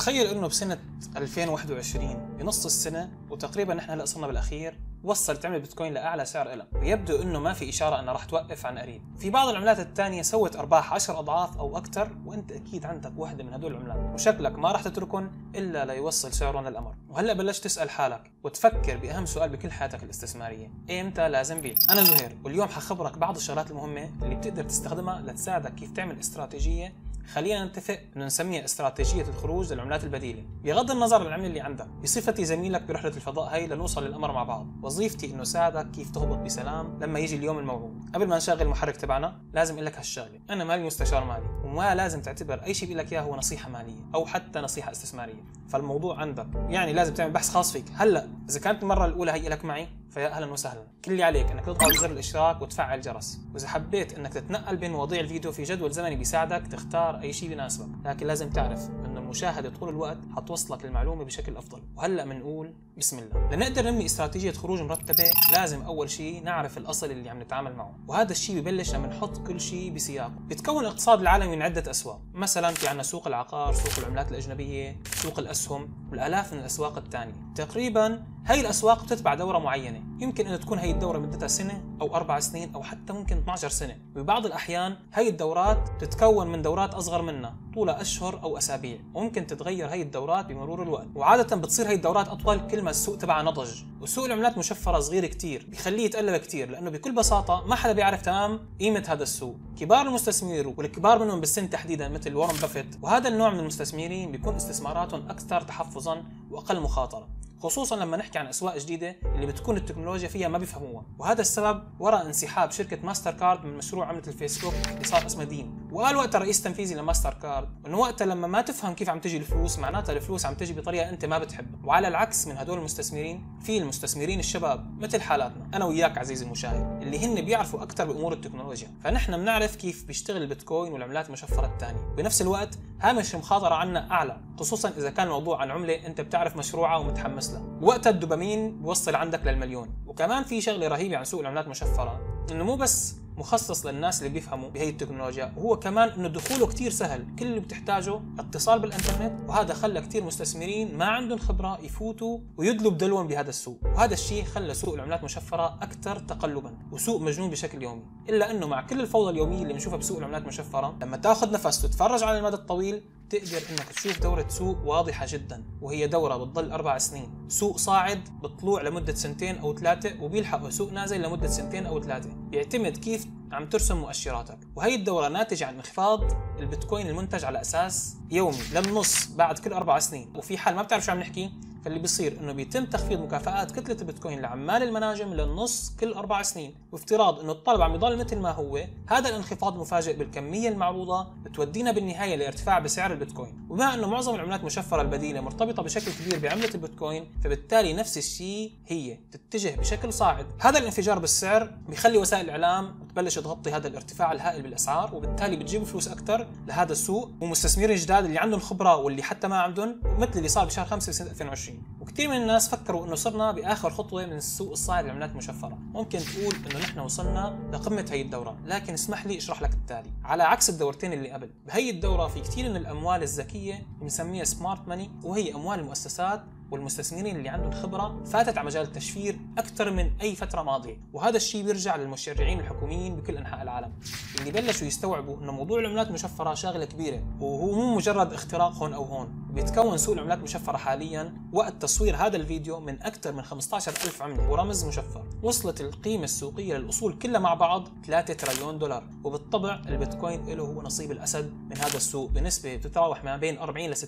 تخيل 0.00 0.26
إنه 0.26 0.46
بسنة 0.46 0.78
2021 1.16 2.36
بنص 2.38 2.64
السنة 2.64 3.10
وتقريبا 3.30 3.74
نحن 3.74 3.90
هلأ 3.90 4.04
صرنا 4.04 4.26
بالأخير 4.26 4.80
وصلت 5.04 5.46
عملة 5.46 5.58
بيتكوين 5.58 5.94
لأعلى 5.94 6.24
سعر 6.24 6.54
لها 6.54 6.66
ويبدو 6.74 7.22
أنه 7.22 7.38
ما 7.38 7.52
في 7.52 7.68
إشارة 7.68 8.00
أنها 8.00 8.12
راح 8.12 8.24
توقف 8.24 8.66
عن 8.66 8.78
قريب. 8.78 9.02
في 9.18 9.30
بعض 9.30 9.48
العملات 9.48 9.80
الثانية 9.80 10.22
سوت 10.22 10.56
أرباح 10.56 10.92
10 10.92 11.18
أضعاف 11.18 11.58
أو 11.58 11.78
أكثر 11.78 12.10
وأنت 12.26 12.52
أكيد 12.52 12.86
عندك 12.86 13.12
واحدة 13.16 13.44
من 13.44 13.52
هدول 13.52 13.72
العملات 13.72 14.14
وشكلك 14.14 14.58
ما 14.58 14.72
راح 14.72 14.82
تتركهم 14.82 15.50
إلا 15.54 15.84
ليوصل 15.84 16.32
سعرهم 16.32 16.68
للأمر. 16.68 16.94
وهلأ 17.08 17.32
بلشت 17.32 17.64
تسأل 17.64 17.90
حالك 17.90 18.32
وتفكر 18.44 18.96
بأهم 18.96 19.26
سؤال 19.26 19.48
بكل 19.50 19.70
حياتك 19.70 20.02
الاستثمارية 20.02 20.70
إمتى 20.90 21.28
لازم 21.28 21.60
بيع؟ 21.60 21.74
أنا 21.90 22.02
زهير 22.02 22.38
واليوم 22.44 22.68
حخبرك 22.68 23.18
بعض 23.18 23.36
الشغلات 23.36 23.70
المهمة 23.70 24.10
اللي 24.22 24.34
بتقدر 24.34 24.64
تستخدمها 24.64 25.20
لتساعدك 25.20 25.74
كيف 25.74 25.90
تعمل 25.90 26.18
استراتيجية 26.18 27.09
خلينا 27.34 27.64
نتفق 27.64 27.98
إنه 28.16 28.26
نسميها 28.26 28.64
استراتيجية 28.64 29.22
الخروج 29.22 29.72
للعملات 29.72 30.04
البديلة. 30.04 30.44
بغض 30.64 30.90
النظر 30.90 31.20
عن 31.20 31.26
العمله 31.26 31.46
اللي 31.46 31.60
عندك 31.60 31.86
بصفتي 31.86 32.44
زميلك 32.44 32.82
برحلة 32.82 33.16
الفضاء 33.16 33.54
هي 33.54 33.66
لنوصل 33.66 34.06
للأمر 34.06 34.32
مع 34.32 34.42
بعض. 34.44 34.66
وظيفتي 34.82 35.34
إنه 35.34 35.44
ساعدك 35.44 35.90
كيف 35.90 36.10
تهبط 36.10 36.38
بسلام 36.38 36.98
لما 37.00 37.18
يجي 37.18 37.36
اليوم 37.36 37.58
الموعود. 37.58 38.10
قبل 38.14 38.26
ما 38.26 38.36
نشغل 38.36 38.62
المحرك 38.62 38.96
تبعنا 38.96 39.42
لازم 39.52 39.74
أقول 39.74 39.86
لك 39.86 39.98
هالشغلة. 39.98 40.40
أنا 40.50 40.64
مالي 40.64 40.84
مستشار 40.84 41.24
مالي 41.24 41.46
وما 41.64 41.94
لازم 41.94 42.22
تعتبر 42.22 42.64
أي 42.64 42.74
شيء 42.74 42.88
بقول 42.88 42.98
لك 42.98 43.12
اياه 43.12 43.20
هو 43.20 43.36
نصيحة 43.36 43.68
مالية 43.68 44.00
أو 44.14 44.26
حتى 44.26 44.58
نصيحة 44.58 44.90
استثمارية. 44.90 45.44
فالموضوع 45.68 46.20
عندك. 46.20 46.46
يعني 46.68 46.92
لازم 46.92 47.14
تعمل 47.14 47.32
بحث 47.32 47.50
خاص 47.50 47.72
فيك. 47.72 47.84
هلأ 47.94 48.28
إذا 48.48 48.60
كانت 48.60 48.82
المرة 48.82 49.06
الأولى 49.06 49.32
هي 49.32 49.48
لك 49.48 49.64
معي 49.64 49.88
فيا 50.10 50.28
أهلا 50.28 50.52
وسهلا. 50.52 50.86
كل 51.04 51.12
اللي 51.12 51.22
عليك 51.22 51.50
إنك 51.50 51.64
تضغط 51.64 51.92
زر 51.92 52.10
الاشتراك 52.10 52.62
وتفعل 52.62 52.98
الجرس. 52.98 53.40
وإذا 53.54 53.68
حبيت 53.68 54.18
إنك 54.18 54.32
تتنقل 54.32 54.76
بين 54.76 54.90
مواضيع 54.90 55.20
الفيديو 55.20 55.52
في 55.52 55.62
جدول 55.62 55.92
زمني 55.92 56.16
بيساعدك 56.16 56.66
تختار 56.66 57.20
أي 57.20 57.32
شيء 57.32 57.48
بيناسبك. 57.48 57.88
لكن 58.04 58.26
لازم 58.26 58.50
تعرف 58.50 58.88
انه 58.88 59.20
المشاهدة 59.20 59.70
طول 59.70 59.88
الوقت 59.88 60.18
حتوصلك 60.36 60.84
للمعلومة 60.84 61.24
بشكل 61.24 61.56
أفضل. 61.56 61.82
وهلأ 61.96 62.24
بنقول 62.24 62.74
بسم 62.96 63.18
الله. 63.18 63.48
لنقدر 63.56 63.86
نبني 63.86 64.04
استراتيجية 64.06 64.50
خروج 64.50 64.80
مرتبة 64.80 65.24
لازم 65.52 65.82
أول 65.82 66.10
شيء 66.10 66.42
نعرف 66.44 66.78
الأصل 66.78 67.10
اللي 67.10 67.30
عم 67.30 67.42
نتعامل 67.42 67.76
معه 67.76 67.94
وهذا 68.08 68.32
الشيء 68.32 68.60
ببلش 68.60 68.94
لما 68.94 69.06
نحط 69.06 69.38
كل 69.38 69.60
شيء 69.60 69.92
بسياقه. 69.94 70.32
بيتكون 70.40 70.80
الاقتصاد 70.80 71.20
العالمي 71.20 71.56
من 71.56 71.62
عدة 71.62 71.90
أسواق. 71.90 72.20
مثلا 72.34 72.74
في 72.74 72.88
عندنا 72.88 73.02
سوق 73.02 73.26
العقار 73.26 73.74
سوق 73.74 73.98
العملات 73.98 74.30
الأجنبية 74.30 75.00
سوق 75.14 75.38
الأسهم 75.38 75.88
والآلاف 76.10 76.52
من 76.52 76.58
الأسواق 76.58 76.96
الثانية. 76.96 77.34
تقريبا 77.54 78.22
هاي 78.46 78.60
الأسواق 78.60 79.04
بتتبع 79.04 79.34
دورة 79.34 79.58
معينة. 79.58 80.02
يمكن 80.20 80.46
ان 80.46 80.60
تكون 80.60 80.78
هاي 80.78 80.90
الدورة 80.90 81.18
مدتها 81.18 81.48
سنة 81.48 81.84
أو 82.00 82.16
أربع 82.16 82.40
سنين 82.40 82.74
أو 82.74 82.82
حتى 82.82 83.12
ممكن 83.12 83.36
12 83.36 83.68
سنة. 83.68 83.96
وببعض 84.16 84.46
الأحيان 84.46 84.96
هاي 85.12 85.28
الدورات 85.28 85.88
تتكون 86.00 86.46
من 86.46 86.62
دورات 86.62 86.94
أصغر 86.94 87.22
منها 87.22 87.56
طولها 87.74 88.00
أشهر 88.00 88.42
أو 88.42 88.58
أسابيع 88.58 88.98
وممكن 89.14 89.46
تتغير 89.46 89.90
هاي 89.90 90.02
الدورات 90.02 90.46
بمرور 90.46 90.82
الوقت. 90.82 91.06
وعادة 91.14 91.56
بتصير 91.56 91.88
هاي 91.88 91.94
الدورات 91.94 92.28
أطول 92.28 92.66
كل 92.66 92.79
ما 92.82 92.90
السوق 92.90 93.18
تبعها 93.18 93.42
نضج. 93.42 93.82
وسوق 94.00 94.24
العملات 94.24 94.58
مشفرة 94.58 95.00
صغير 95.00 95.26
كتير 95.26 95.66
بخليه 95.68 96.04
يتقلب 96.04 96.36
كتير 96.36 96.70
لأنه 96.70 96.90
بكل 96.90 97.14
بساطة 97.14 97.64
ما 97.66 97.74
حدا 97.74 97.92
بيعرف 97.92 98.22
تمام 98.22 98.60
قيمة 98.80 99.04
هذا 99.08 99.22
السوق 99.22 99.56
كبار 99.80 100.06
المستثمرين 100.06 100.74
والكبار 100.76 101.24
منهم 101.24 101.40
بالسن 101.40 101.70
تحديدا 101.70 102.08
مثل 102.08 102.34
وارن 102.34 102.56
بافيت 102.60 102.86
وهذا 103.02 103.28
النوع 103.28 103.50
من 103.50 103.60
المستثمرين 103.60 104.32
بيكون 104.32 104.54
استثماراتهم 104.54 105.30
أكثر 105.30 105.60
تحفظا 105.60 106.24
وأقل 106.50 106.80
مخاطرة. 106.80 107.28
خصوصا 107.62 107.96
لما 107.96 108.16
نحكي 108.16 108.38
عن 108.38 108.46
اسواق 108.46 108.78
جديدة 108.78 109.16
اللي 109.34 109.46
بتكون 109.46 109.76
التكنولوجيا 109.76 110.28
فيها 110.28 110.48
ما 110.48 110.58
بيفهموها. 110.58 111.04
وهذا 111.18 111.40
السبب 111.40 111.82
وراء 111.98 112.26
انسحاب 112.26 112.70
شركة 112.70 112.98
ماستر 113.02 113.32
كارد 113.32 113.64
من 113.64 113.76
مشروع 113.76 114.06
عمله 114.06 114.22
الفيسبوك 114.28 114.74
اللي 114.90 115.04
صار 115.04 115.26
اسمه 115.26 115.44
ديم. 115.44 115.88
وقال 115.92 116.16
وقتها 116.16 116.38
الرئيس 116.38 116.58
التنفيذي 116.58 116.94
لماستر 116.94 117.34
كارد 117.34 117.68
إنه 117.86 117.98
وقتها 117.98 118.24
لما 118.26 118.46
ما 118.46 118.60
تفهم 118.60 118.94
كيف 118.94 119.10
عم 119.10 119.20
تجي 119.20 119.36
الفلوس 119.36 119.78
معناتها 119.78 120.12
الفلوس 120.12 120.46
عم 120.46 120.54
تجي 120.54 120.72
بطريقة 120.72 121.08
أنت 121.08 121.24
ما 121.24 121.38
بتحبها. 121.38 121.80
وعلى 121.84 122.08
العكس 122.08 122.46
من 122.46 122.56
هدول 122.56 122.78
المستثمرين 122.78 123.58
في 123.62 123.78
المستثمرين 123.78 124.38
الشباب 124.38 125.02
مثل 125.02 125.20
حالاتنا. 125.20 125.70
أنا 125.74 125.84
وياك 125.84 126.18
عزيزي 126.18 126.44
المشاهد 126.46 127.02
اللي 127.02 127.26
هن 127.26 127.40
بيعرفوا 127.40 127.82
أكثر 127.82 128.04
بأمور 128.04 128.32
التكنولوجيا. 128.32 128.88
فنحن 129.04 129.36
بنعرف 129.36 129.76
كيف 129.76 130.04
بيشتغل 130.04 130.42
البيتكوين 130.42 130.92
والعملات 130.92 131.26
المشفرة 131.26 131.66
الثانية 131.66 132.00
بنفس 132.16 132.42
الوقت 132.42 132.78
هامش 133.00 133.34
المخاطره 133.34 133.74
عنا 133.74 134.10
أعلى 134.10 134.40
خصوصا 134.58 134.88
إذا 134.98 135.10
كان 135.10 135.26
الموضوع 135.26 135.60
عن 135.60 135.70
عملة 135.70 136.06
أنت 136.06 136.20
بتعرف 136.20 136.56
مشروعها 136.56 136.96
ومتحمس 136.96 137.49
لها 137.52 137.62
وقتها 137.82 138.10
الدوبامين 138.10 138.82
بيوصل 138.82 139.14
عندك 139.14 139.46
للمليون. 139.46 139.88
وكمان 140.06 140.44
في 140.44 140.60
شغلة 140.60 140.88
رهيبة 140.88 141.16
عن 141.16 141.24
سوق 141.24 141.40
العملات 141.40 141.64
المشفره 141.64 142.20
إنه 142.50 142.64
مو 142.64 142.76
بس 142.76 143.14
مخصص 143.36 143.86
للناس 143.86 144.18
اللي 144.18 144.32
بيفهموا 144.32 144.70
بهي 144.70 144.88
التكنولوجيا 144.88 145.52
وهو 145.56 145.78
كمان 145.78 146.08
إنه 146.08 146.28
دخوله 146.28 146.66
كتير 146.66 146.90
سهل. 146.90 147.26
كل 147.38 147.46
اللي 147.46 147.60
بتحتاجه 147.60 148.20
اتصال 148.38 148.78
بالإنترنت 148.78 149.48
وهذا 149.48 149.74
خلى 149.74 150.00
كتير 150.00 150.24
مستثمرين 150.24 150.98
ما 150.98 151.04
عندهم 151.04 151.38
خبرة 151.38 151.78
يفوتوا 151.82 152.38
ويدلوا 152.56 152.90
بدلون 152.90 153.26
بهذا 153.26 153.48
السوق. 153.48 153.78
وهذا 153.84 154.14
الشيء 154.14 154.44
خلى 154.44 154.74
سوق 154.74 154.94
العملات 154.94 155.18
المشفره 155.18 155.78
أكثر 155.82 156.18
تقلبا 156.18 156.74
وسوق 156.92 157.20
مجنون 157.20 157.50
بشكل 157.50 157.82
يومي. 157.82 158.02
إلا 158.28 158.50
إنه 158.50 158.66
مع 158.66 158.82
كل 158.86 159.00
الفوضى 159.00 159.30
اليومية 159.30 159.62
اللي 159.62 159.72
بنشوفها 159.72 159.98
بسوق 159.98 160.18
العملات 160.18 160.42
المشفره 160.42 160.96
لما 161.02 161.16
تاخذ 161.16 161.52
نفس 161.52 161.84
وتتفرج 161.84 162.22
على 162.22 162.38
المدى 162.38 162.56
الطويل 162.56 163.02
تقدر 163.30 163.62
إنك 163.70 163.92
تشوف 163.92 164.18
دورة 164.18 164.48
سوق 164.48 164.78
واضحة 164.84 165.26
جدا 165.28 165.64
وهي 165.80 166.06
دورة 166.06 166.36
بتضل 166.36 166.72
أربع 166.72 166.98
سنين، 166.98 167.48
سوق 167.48 167.76
صاعد 167.76 168.28
بطلوع 168.42 168.82
لمدة 168.82 169.14
سنتين 169.14 169.58
أو 169.58 169.76
ثلاثة 169.76 170.22
وبيلحق 170.22 170.68
سوق 170.68 170.92
نازل 170.92 171.22
لمدة 171.22 171.48
سنتين 171.48 171.86
أو 171.86 172.02
ثلاثة، 172.02 172.30
بيعتمد 172.30 172.96
كيف 172.96 173.26
عم 173.52 173.68
ترسم 173.68 173.96
مؤشراتك، 173.96 174.58
وهي 174.76 174.94
الدورة 174.94 175.28
ناتجة 175.28 175.66
عن 175.66 175.74
انخفاض 175.74 176.20
البيتكوين 176.58 177.08
المنتج 177.08 177.44
على 177.44 177.60
أساس 177.60 178.16
يومي 178.30 178.62
للنص 178.72 179.26
بعد 179.26 179.58
كل 179.58 179.72
أربع 179.72 179.98
سنين، 179.98 180.32
وفي 180.36 180.58
حال 180.58 180.74
ما 180.74 180.82
بتعرف 180.82 181.04
شو 181.04 181.12
عم 181.12 181.18
نحكي؟ 181.18 181.50
فاللي 181.84 181.98
بيصير 181.98 182.40
إنه 182.40 182.52
بيتم 182.52 182.86
تخفيض 182.86 183.20
مكافآت 183.20 183.70
كتلة 183.70 183.96
البيتكوين 184.00 184.40
لعمال 184.40 184.82
المناجم 184.82 185.34
للنص 185.34 185.92
كل 186.00 186.12
أربع 186.12 186.42
سنين 186.42 186.74
وافتراض 186.92 187.40
إنه 187.40 187.52
الطلب 187.52 187.82
عم 187.82 187.94
يضل 187.94 188.16
مثل 188.18 188.38
ما 188.38 188.50
هو 188.50 188.84
هذا 189.06 189.28
الانخفاض 189.28 189.74
المفاجئ 189.74 190.16
بالكمية 190.16 190.68
المعروضة 190.68 191.26
بتودينا 191.44 191.92
بالنهاية 191.92 192.36
لارتفاع 192.36 192.78
بسعر 192.78 193.12
البيتكوين. 193.12 193.66
وبما 193.70 193.94
إنه 193.94 194.08
معظم 194.08 194.34
العملات 194.34 194.60
المشفرة 194.60 195.02
البديلة 195.02 195.40
مرتبطة 195.40 195.82
بشكل 195.82 196.12
كبير 196.12 196.38
بعملة 196.38 196.70
البيتكوين 196.74 197.32
فبالتالي 197.44 197.92
نفس 197.92 198.18
الشيء 198.18 198.72
هي 198.86 199.18
تتجه 199.32 199.76
بشكل 199.76 200.12
صاعد. 200.12 200.46
هذا 200.60 200.78
الانفجار 200.78 201.18
بالسعر 201.18 201.72
بيخلي 201.88 202.18
وسائل 202.18 202.44
الإعلام 202.44 203.09
تبلش 203.10 203.38
تغطي 203.38 203.72
هذا 203.72 203.88
الارتفاع 203.88 204.32
الهائل 204.32 204.62
بالأسعار 204.62 205.14
وبالتالي 205.14 205.56
بتجيب 205.56 205.84
فلوس 205.84 206.08
أكثر 206.08 206.46
لهذا 206.66 206.92
السوق 206.92 207.30
ومستثمرين 207.40 207.96
جداد 207.96 208.24
اللي 208.24 208.38
عندهم 208.38 208.60
خبرة 208.60 208.96
واللي 208.96 209.22
حتى 209.22 209.48
ما 209.48 209.58
عندهم 209.58 210.00
مثل 210.18 210.32
اللي 210.36 210.48
صار 210.48 210.64
بشهر 210.64 210.86
5 210.86 211.12
سنه 211.12 211.30
2020 211.30 211.82
وكثير 212.00 212.28
من 212.28 212.36
الناس 212.36 212.68
فكروا 212.68 213.06
إنه 213.06 213.14
صرنا 213.14 213.52
بآخر 213.52 213.90
خطوة 213.90 214.26
من 214.26 214.32
السوق 214.32 214.70
الصاعد 214.70 215.04
للعملات 215.04 215.30
المشفرة. 215.30 215.78
ممكن 215.94 216.18
تقول 216.18 216.54
إنه 216.54 216.78
نحن 216.78 216.98
وصلنا 216.98 217.58
لقمة 217.72 218.06
هي 218.10 218.22
الدورة 218.22 218.58
لكن 218.64 218.92
اسمح 218.92 219.26
لي 219.26 219.38
أشرح 219.38 219.62
لك 219.62 219.72
التالي. 219.72 220.10
على 220.24 220.42
عكس 220.42 220.70
الدورتين 220.70 221.12
اللي 221.12 221.30
قبل 221.30 221.50
بهي 221.66 221.90
الدورة 221.90 222.26
في 222.26 222.40
كثير 222.40 222.70
من 222.70 222.76
الأموال 222.76 223.22
الذكية 223.22 223.86
بنسميها 224.00 224.44
سمارت 224.44 224.88
ماني 224.88 225.10
وهي 225.24 225.54
أموال 225.54 225.80
المؤسسات 225.80 226.42
والمستثمرين 226.70 227.36
اللي 227.36 227.48
عندهم 227.48 227.70
خبرة 227.70 228.24
فاتت 228.24 228.58
على 228.58 228.66
مجال 228.66 228.82
التشفير 228.86 229.38
أكثر 229.58 229.90
من 229.90 230.10
أي 230.20 230.34
فترة 230.34 230.62
ماضية. 230.62 230.96
وهذا 231.12 231.36
الشيء 231.36 231.64
بيرجع 231.64 231.96
للمشرعين 231.96 232.60
الحكوميين 232.60 233.16
بكل 233.16 233.36
أنحاء 233.36 233.62
العالم 233.62 233.92
اللي 234.38 234.50
بلشوا 234.50 234.86
يستوعبوا 234.86 235.36
أنه 235.38 235.52
موضوع 235.52 235.80
العملات 235.80 236.08
المشفرة 236.08 236.54
شغلة 236.54 236.84
كبيرة 236.84 237.22
وهو 237.40 237.72
مو 237.72 237.96
مجرد 237.96 238.32
اختراق 238.32 238.72
هون 238.72 238.92
أو 238.92 239.04
هون. 239.04 239.46
بيتكون 239.50 239.96
سوق 239.96 240.14
العملات 240.14 240.38
المشفرة 240.38 240.76
حاليا 240.76 241.34
وقت 241.52 241.82
تصوير 241.82 242.16
هذا 242.16 242.36
الفيديو 242.36 242.80
من 242.80 243.02
أكثر 243.02 243.32
من 243.32 243.42
15 243.42 243.92
ألف 243.92 244.22
عملة. 244.22 244.50
ورمز 244.50 244.84
مشفر. 244.84 245.24
وصلت 245.42 245.80
القيمة 245.80 246.24
السوقية 246.24 246.76
للأصول 246.76 247.18
كلها 247.18 247.40
مع 247.40 247.54
بعض 247.54 247.88
3 248.06 248.34
تريليون 248.34 248.78
دولار. 248.78 249.04
وبالطبع 249.24 249.82
البيتكوين 249.88 250.46
له 250.46 250.64
هو 250.64 250.82
نصيب 250.82 251.10
الأسد 251.12 251.52
من 251.70 251.76
هذا 251.76 251.96
السوق 251.96 252.30
بنسبة 252.30 252.76
بتتراوح 252.76 253.24
ما 253.24 253.36
بين 253.36 253.58
40 253.58 253.90
ل 253.90 253.96
60% 253.96 254.00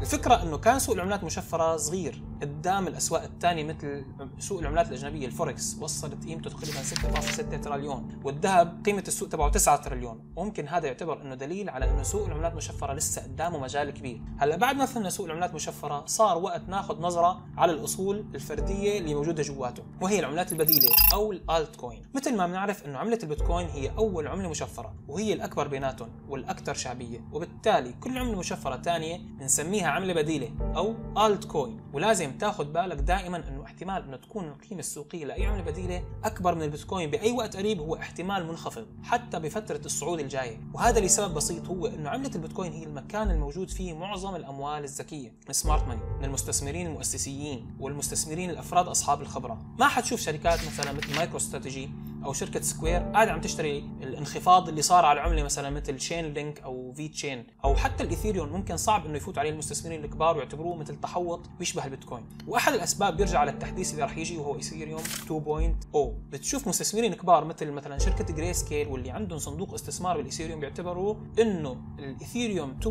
الفكرة 0.00 0.42
أنه 0.42 0.58
كان 0.58 0.78
سوق 0.78 0.94
العملات 0.94 1.20
المشفرة 1.20 1.71
صغير. 1.76 2.31
قدام 2.42 2.86
الأسواق 2.88 3.22
الثانية 3.22 3.64
مثل 3.64 4.04
سوق 4.38 4.60
العملات 4.60 4.88
الأجنبية 4.88 5.26
الفوركس 5.26 5.76
وصلت 5.80 6.24
قيمته 6.24 6.50
تقريبا 6.50 6.82
6.6 6.82 7.64
تريليون 7.64 8.20
والذهب 8.24 8.82
قيمة 8.86 9.04
السوق 9.08 9.28
تبعه 9.28 9.50
9 9.50 9.76
تريليون. 9.76 10.32
وممكن 10.36 10.68
هذا 10.68 10.86
يعتبر 10.86 11.22
أنه 11.22 11.34
دليل 11.34 11.70
على 11.70 11.90
أنه 11.90 12.02
سوق 12.02 12.26
العملات 12.26 12.52
المشفرة 12.52 12.92
لسه 12.92 13.22
قدامه 13.22 13.58
مجال 13.58 13.90
كبير. 13.90 14.20
هلأ 14.38 14.56
بعد 14.56 14.76
ما 14.76 14.86
فهمنا 14.86 15.10
سوق 15.10 15.26
العملات 15.26 15.50
المشفرة 15.50 16.06
صار 16.06 16.38
وقت 16.38 16.68
ناخذ 16.68 17.00
نظرة 17.00 17.40
على 17.56 17.72
الأصول 17.72 18.24
الفردية 18.34 18.98
اللي 18.98 19.14
موجودة 19.14 19.42
جواته 19.42 19.82
وهي 20.00 20.18
العملات 20.18 20.52
البديلة 20.52 20.88
أو 21.14 21.32
ال 21.32 21.76
altcoin 21.76 22.02
مثل 22.14 22.36
ما 22.36 22.46
بنعرف 22.46 22.84
أنه 22.86 22.98
عملة 22.98 23.18
البيتكوين 23.22 23.66
هي 23.66 23.90
أول 23.98 24.28
عملة 24.28 24.48
مشفرة 24.48 24.94
وهي 25.08 25.32
الأكبر 25.32 25.68
بيناتهم 25.68 26.08
والأكثر 26.28 26.74
شعبية 26.74 27.24
وبالتالي 27.32 27.92
كل 27.92 28.18
عملة 28.18 28.38
مشفرة 28.38 28.82
ثانية 28.82 29.18
بنسميها 29.18 29.88
عملة 29.88 30.14
بديلة 30.14 30.50
أو 30.76 30.94
altcoin 31.26 31.80
البيتكوين 31.94 32.31
ولازم 32.32 32.38
تاخذ 32.38 32.64
بالك 32.64 32.96
دائما 32.96 33.48
إنه 33.48 33.64
احتمال 33.64 34.02
إنه 34.02 34.16
تكون 34.16 34.48
القيمة 34.48 34.80
السوقية 34.80 35.24
لأي 35.24 35.46
عملة 35.46 35.62
بديلة 35.62 36.04
أكبر 36.24 36.54
من 36.54 36.62
البيتكوين 36.62 37.10
بأي 37.10 37.32
وقت 37.32 37.56
قريب 37.56 37.80
هو 37.80 37.96
احتمال 37.96 38.46
منخفض 38.46 38.86
حتى 39.02 39.38
بفترة 39.38 39.80
الصعود 39.84 40.20
الجاية. 40.20 40.60
وهذا 40.74 41.00
لسبب 41.00 41.34
بسيط 41.34 41.68
هو 41.68 41.86
إنه 41.86 42.10
عملة 42.10 42.30
البيتكوين 42.34 42.72
هي 42.72 42.84
المكان 42.84 43.30
الموجود 43.30 43.70
فيه 43.70 43.92
معظم 43.92 44.36
الأموال 44.36 44.84
الذكية 44.84 45.32
ال 45.50 45.56
smart 45.56 45.88
money 45.88 46.00
من 46.18 46.24
المستثمرين 46.24 46.86
المؤسسيين 46.86 47.76
والمستثمرين 47.80 48.50
الافراد 48.50 48.86
أصحاب 48.86 49.20
الخبرة. 49.20 49.58
ما 49.78 49.88
حتشوف 49.88 50.20
شركات 50.20 50.58
مثلا 50.66 50.92
مثل 50.92 51.16
مايكرو 51.16 51.36
استراتيجي 51.36 51.90
أو 52.24 52.32
شركة 52.32 52.60
سكوير 52.60 53.00
قاعدة 53.00 53.32
عم 53.32 53.40
تشتري 53.40 53.78
الانخفاض 54.02 54.68
اللي 54.68 54.82
صار 54.82 55.04
على 55.04 55.20
العملة 55.20 55.42
مثلا 55.42 55.70
مثل 55.70 56.00
Chainlink 56.00 56.60
أو 56.60 56.92
VeChain 56.92 57.46
أو 57.64 57.74
حتى 57.74 58.04
الإيثيريوم 58.04 58.48
ممكن 58.48 58.76
صعب 58.76 59.06
إنه 59.06 59.16
يفوت 59.16 59.38
عليه 59.38 59.50
المستثمرين 59.50 60.04
الكبار 60.04 60.36
ويعتبروه 60.36 60.76
مثل 60.76 61.00
تحوط 61.00 61.40
بيشبه 61.58 61.84
البيتكوين. 61.84 62.22
وأحد 62.46 62.72
الأسباب 62.72 63.16
بيرجع 63.16 63.38
على 63.38 63.50
التحديث 63.50 63.90
اللي 63.92 64.02
راح 64.02 64.18
يجي 64.18 64.36
وهو 64.38 64.56
ايثيريوم 64.56 65.02
2.0 65.02 65.98
بتشوف 66.30 66.68
مستثمرين 66.68 67.14
كبار 67.14 67.44
مثل 67.44 67.70
مثلا 67.70 67.98
شركة 67.98 68.34
جري 68.34 68.54
سكيل 68.54 68.88
واللي 68.88 69.10
عندهم 69.10 69.38
صندوق 69.38 69.74
استثمار 69.74 70.16
بالإيثيريوم 70.16 70.60
بيعتبروا 70.60 71.14
إنه 71.38 71.76
الإيثيريوم 71.98 72.76
2.0 72.84 72.88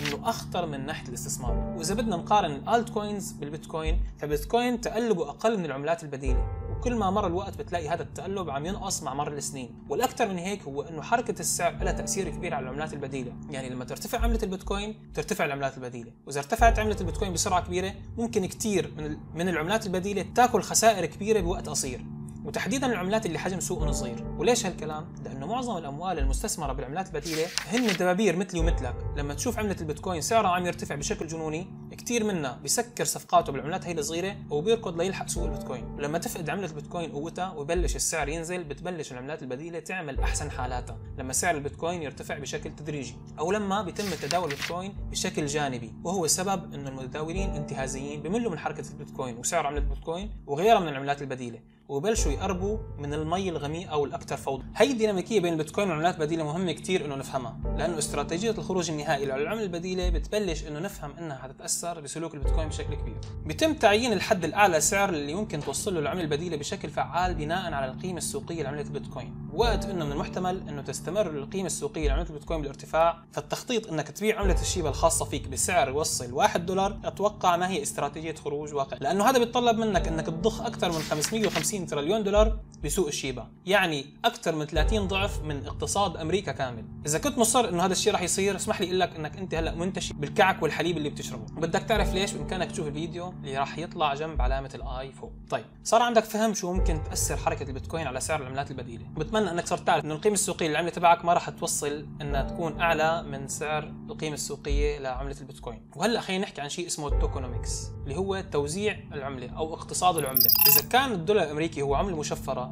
إنه 0.00 0.28
أخطر 0.28 0.66
من 0.66 0.86
ناحية 0.86 1.08
الاستثمار. 1.08 1.74
وإذا 1.76 1.94
بدنا 1.94 2.16
نقارن 2.16 2.50
ال 2.50 2.88
altcoins 2.88 3.32
بالبيتكوين 3.32 4.00
فبيتكوين 4.18 4.80
تقلبه 4.80 5.28
أقل 5.28 5.58
من 5.58 5.64
العملات 5.64 6.02
البديلة. 6.02 6.59
وكل 6.80 6.94
ما 6.94 7.10
مر 7.10 7.26
الوقت 7.26 7.58
بتلاقي 7.58 7.88
هذا 7.88 8.02
التقلب 8.02 8.50
عم 8.50 8.66
ينقص 8.66 9.02
مع 9.02 9.14
مر 9.14 9.32
السنين. 9.32 9.84
والأكثر 9.88 10.28
من 10.28 10.38
هيك 10.38 10.62
هو 10.62 10.82
إنه 10.82 11.02
حركة 11.02 11.40
السعر 11.40 11.84
لها 11.84 11.92
تأثير 11.92 12.28
كبير 12.28 12.54
على 12.54 12.64
العملات 12.64 12.92
البديلة. 12.92 13.32
يعني 13.50 13.68
لما 13.68 13.84
ترتفع 13.84 14.18
عملة 14.18 14.38
البيتكوين 14.42 15.12
ترتفع 15.14 15.44
العملات 15.44 15.76
البديلة. 15.76 16.12
وإذا 16.26 16.38
ارتفعت 16.40 16.78
عملة 16.78 16.96
البيتكوين 17.00 17.32
بسرعة 17.32 17.66
كبيرة 17.66 17.94
ممكن 18.18 18.46
كثير 18.46 18.92
من 18.96 19.16
من 19.34 19.48
العملات 19.48 19.86
البديلة 19.86 20.22
تأكل 20.34 20.62
خسائر 20.62 21.06
كبيرة 21.06 21.40
بوقت 21.40 21.68
قصير. 21.68 22.04
وتحديدا 22.44 22.86
العملات 22.86 23.26
اللي 23.26 23.38
حجم 23.38 23.60
سوقهم 23.60 23.92
صغير. 23.92 24.24
وليش 24.38 24.66
هالكلام؟ 24.66 25.14
لأنه 25.24 25.46
معظم 25.46 25.76
الأموال 25.76 26.18
المستثمرة 26.18 26.72
بالعملات 26.72 27.06
البديلة 27.06 27.46
هن 27.66 27.86
دبابير 27.86 28.36
مثلي 28.36 28.60
ومثلك. 28.60 28.94
لما 29.16 29.34
تشوف 29.34 29.58
عملة 29.58 29.76
البيتكوين 29.80 30.20
سعرها 30.20 30.50
عم 30.50 30.66
يرتفع 30.66 30.94
بشكل 30.94 31.26
جنوني 31.26 31.66
كثير 31.96 32.24
منا 32.24 32.58
بيسكر 32.62 33.04
صفقاته 33.04 33.52
بالعملات 33.52 33.86
هي 33.86 33.92
الصغيرة 33.92 34.36
وبيركض 34.50 35.00
ليلحق 35.00 35.28
سوق 35.28 35.44
البيتكوين. 35.44 35.84
ولما 35.84 36.18
تفقد 36.18 36.50
عملة 36.50 36.66
البيتكوين 36.66 37.12
قوتها 37.12 37.52
ويبلش 37.52 37.96
السعر 37.96 38.28
ينزل 38.28 38.64
بتبلش 38.64 39.12
العملات 39.12 39.42
البديلة 39.42 39.78
تعمل 39.78 40.20
أحسن 40.20 40.50
حالاتها. 40.50 40.98
لما 41.18 41.32
سعر 41.32 41.54
البيتكوين 41.54 42.02
يرتفع 42.02 42.38
بشكل 42.38 42.76
تدريجي 42.76 43.14
أو 43.38 43.52
لما 43.52 43.82
بيتم 43.82 44.10
تداول 44.22 44.50
البيتكوين 44.50 44.92
بشكل 45.10 45.46
جانبي 45.46 45.94
وهو 46.04 46.24
السبب 46.24 46.74
إنه 46.74 46.88
المتداولين 46.88 47.50
انتهازيين 47.50 48.22
بملوا 48.22 48.50
من 48.50 48.58
حركة 48.58 48.84
البيتكوين 48.90 49.36
وسعر 49.36 49.66
عملة 49.66 49.80
البيتكوين 49.80 50.30
وغيرها 50.46 50.80
من 50.80 50.88
العملات 50.88 51.22
البديلة 51.22 51.60
وبلشوا 51.88 52.32
يقربوا 52.32 52.78
من 52.98 53.14
المي 53.14 53.48
الغميقه 53.48 53.96
والاكثر 53.96 54.36
فوضى. 54.36 54.64
هي 54.76 54.92
الديناميكية 54.92 55.40
بين 55.40 55.52
البيتكوين 55.52 55.88
والعملات 55.88 56.14
البديلة 56.14 56.44
مهمة 56.44 56.72
كثير 56.72 57.04
إنه 57.04 57.14
نفهمها 57.14 57.56
لأنه 57.78 57.98
استراتيجية 57.98 58.50
الخروج 58.50 58.90
النهائي 58.90 59.24
للعملة 59.24 59.62
البديلة 59.62 60.10
بتبلش 60.10 60.66
إنه 60.66 60.78
نفهم 60.78 61.12
إنها 61.18 61.36
حتتأثر 61.36 61.79
بسلوك 61.84 62.34
البيتكوين 62.34 62.68
بشكل 62.68 62.94
كبير. 62.94 63.16
بيتم 63.46 63.74
تعيين 63.74 64.12
الحد 64.12 64.44
الأعلى 64.44 64.80
سعر 64.80 65.08
اللي 65.08 65.34
ممكن 65.34 65.60
توصل 65.60 65.94
له 65.94 66.00
العمله 66.00 66.22
البديله 66.22 66.56
بشكل 66.56 66.90
فعال 66.90 67.34
بناء 67.34 67.72
على 67.72 67.92
القيمة 67.92 68.18
السوقية 68.18 68.62
لعملة 68.62 68.80
البيتكوين. 68.80 69.48
وقت 69.54 69.84
إنه 69.84 70.04
من 70.04 70.12
المحتمل 70.12 70.68
إنه 70.68 70.82
تستمر 70.82 71.30
القيمة 71.30 71.66
السوقية 71.66 72.08
لعملة 72.08 72.26
البيتكوين 72.26 72.60
بالارتفاع 72.60 73.18
فالتخطيط 73.32 73.92
إنك 73.92 74.08
تبيع 74.08 74.40
عملة 74.40 74.60
الشيبة 74.60 74.88
الخاصة 74.88 75.24
فيك 75.24 75.48
بسعر 75.48 75.88
يوصل 75.88 76.32
1 76.32 76.66
دولار 76.66 76.98
أتوقع 77.04 77.56
ما 77.56 77.68
هي 77.68 77.82
استراتيجية 77.82 78.34
خروج 78.34 78.74
واقع. 78.74 78.96
لأنه 79.00 79.30
هذا 79.30 79.38
بيتطلب 79.38 79.78
منك 79.78 80.08
إنك 80.08 80.26
تضخ 80.26 80.60
أكثر 80.60 80.92
من 80.92 80.98
550 80.98 81.86
تريليون 81.86 82.24
دولار 82.24 82.58
بسوق 82.84 83.06
الشيبا 83.06 83.50
يعني 83.66 84.06
أكثر 84.24 84.54
من 84.54 84.64
30 84.64 85.08
ضعف 85.08 85.42
من 85.42 85.66
اقتصاد 85.66 86.16
أمريكا 86.16 86.52
كامل. 86.52 86.84
إذا 87.06 87.18
كنت 87.18 87.38
مصر 87.38 87.68
إنه 87.68 87.84
هذا 87.84 87.92
الشيء 87.92 88.12
راح 88.12 88.22
يصير 88.22 88.56
اسمح 88.56 88.80
لي 88.80 88.86
أقول 88.86 89.00
لك 89.00 89.16
إنك 89.16 89.36
أنت 89.36 89.54
هلأ 89.54 89.74
منتشي 89.74 90.14
بالكعك 90.14 90.62
والحليب 90.62 90.96
اللي 90.96 91.10
بتشربه. 91.10 91.46
وبدك 91.56 91.82
تعرف 91.82 92.14
ليش؟ 92.14 92.32
بامكانك 92.32 92.70
تشوف 92.70 92.86
الفيديو 92.86 93.28
اللي 93.28 93.58
راح 93.58 93.78
يطلع 93.78 94.14
جنب 94.14 94.42
علامة 94.42 94.70
ال 94.74 94.93
i 94.93 95.12
فوق 95.12 95.32
طيب 95.50 95.64
صار 95.84 96.02
عندك 96.02 96.24
فهم 96.24 96.54
شو 96.54 96.72
ممكن 96.72 97.02
تأثر 97.02 97.36
حركة 97.36 97.62
البيتكوين 97.62 98.06
على 98.06 98.20
سعر 98.20 98.42
العملات 98.42 98.70
البديلة. 98.70 99.04
بتمنى 99.16 99.50
إنك 99.50 99.66
صرت 99.66 99.86
تعرف 99.86 100.04
إنه 100.04 100.14
القيمة 100.14 100.34
السوقية 100.34 100.68
للعملة 100.68 100.90
تبعك 100.90 101.24
ما 101.24 101.32
راح 101.34 101.50
توصل 101.50 102.06
إنها 102.20 102.42
تكون 102.42 102.80
أعلى 102.80 103.22
من 103.22 103.48
سعر 103.48 103.92
القيمة 104.10 104.34
السوقية 104.34 104.98
لعملة 104.98 105.36
البيتكوين. 105.40 105.90
وهلأ 105.96 106.20
خلينا 106.20 106.42
نحكي 106.42 106.60
عن 106.60 106.68
شيء 106.68 106.86
اسمه 106.86 107.08
ال 107.08 107.16
tokenomics 107.16 107.90
اللي 108.04 108.16
هو 108.16 108.40
توزيع 108.52 108.96
العملة 109.12 109.56
أو 109.56 109.74
اقتصاد 109.74 110.16
العملة. 110.16 110.46
إذا 110.66 110.88
كان 110.88 111.12
الدولار 111.12 111.44
الأمريكي 111.44 111.82
هو 111.82 111.94
عملة 111.94 112.16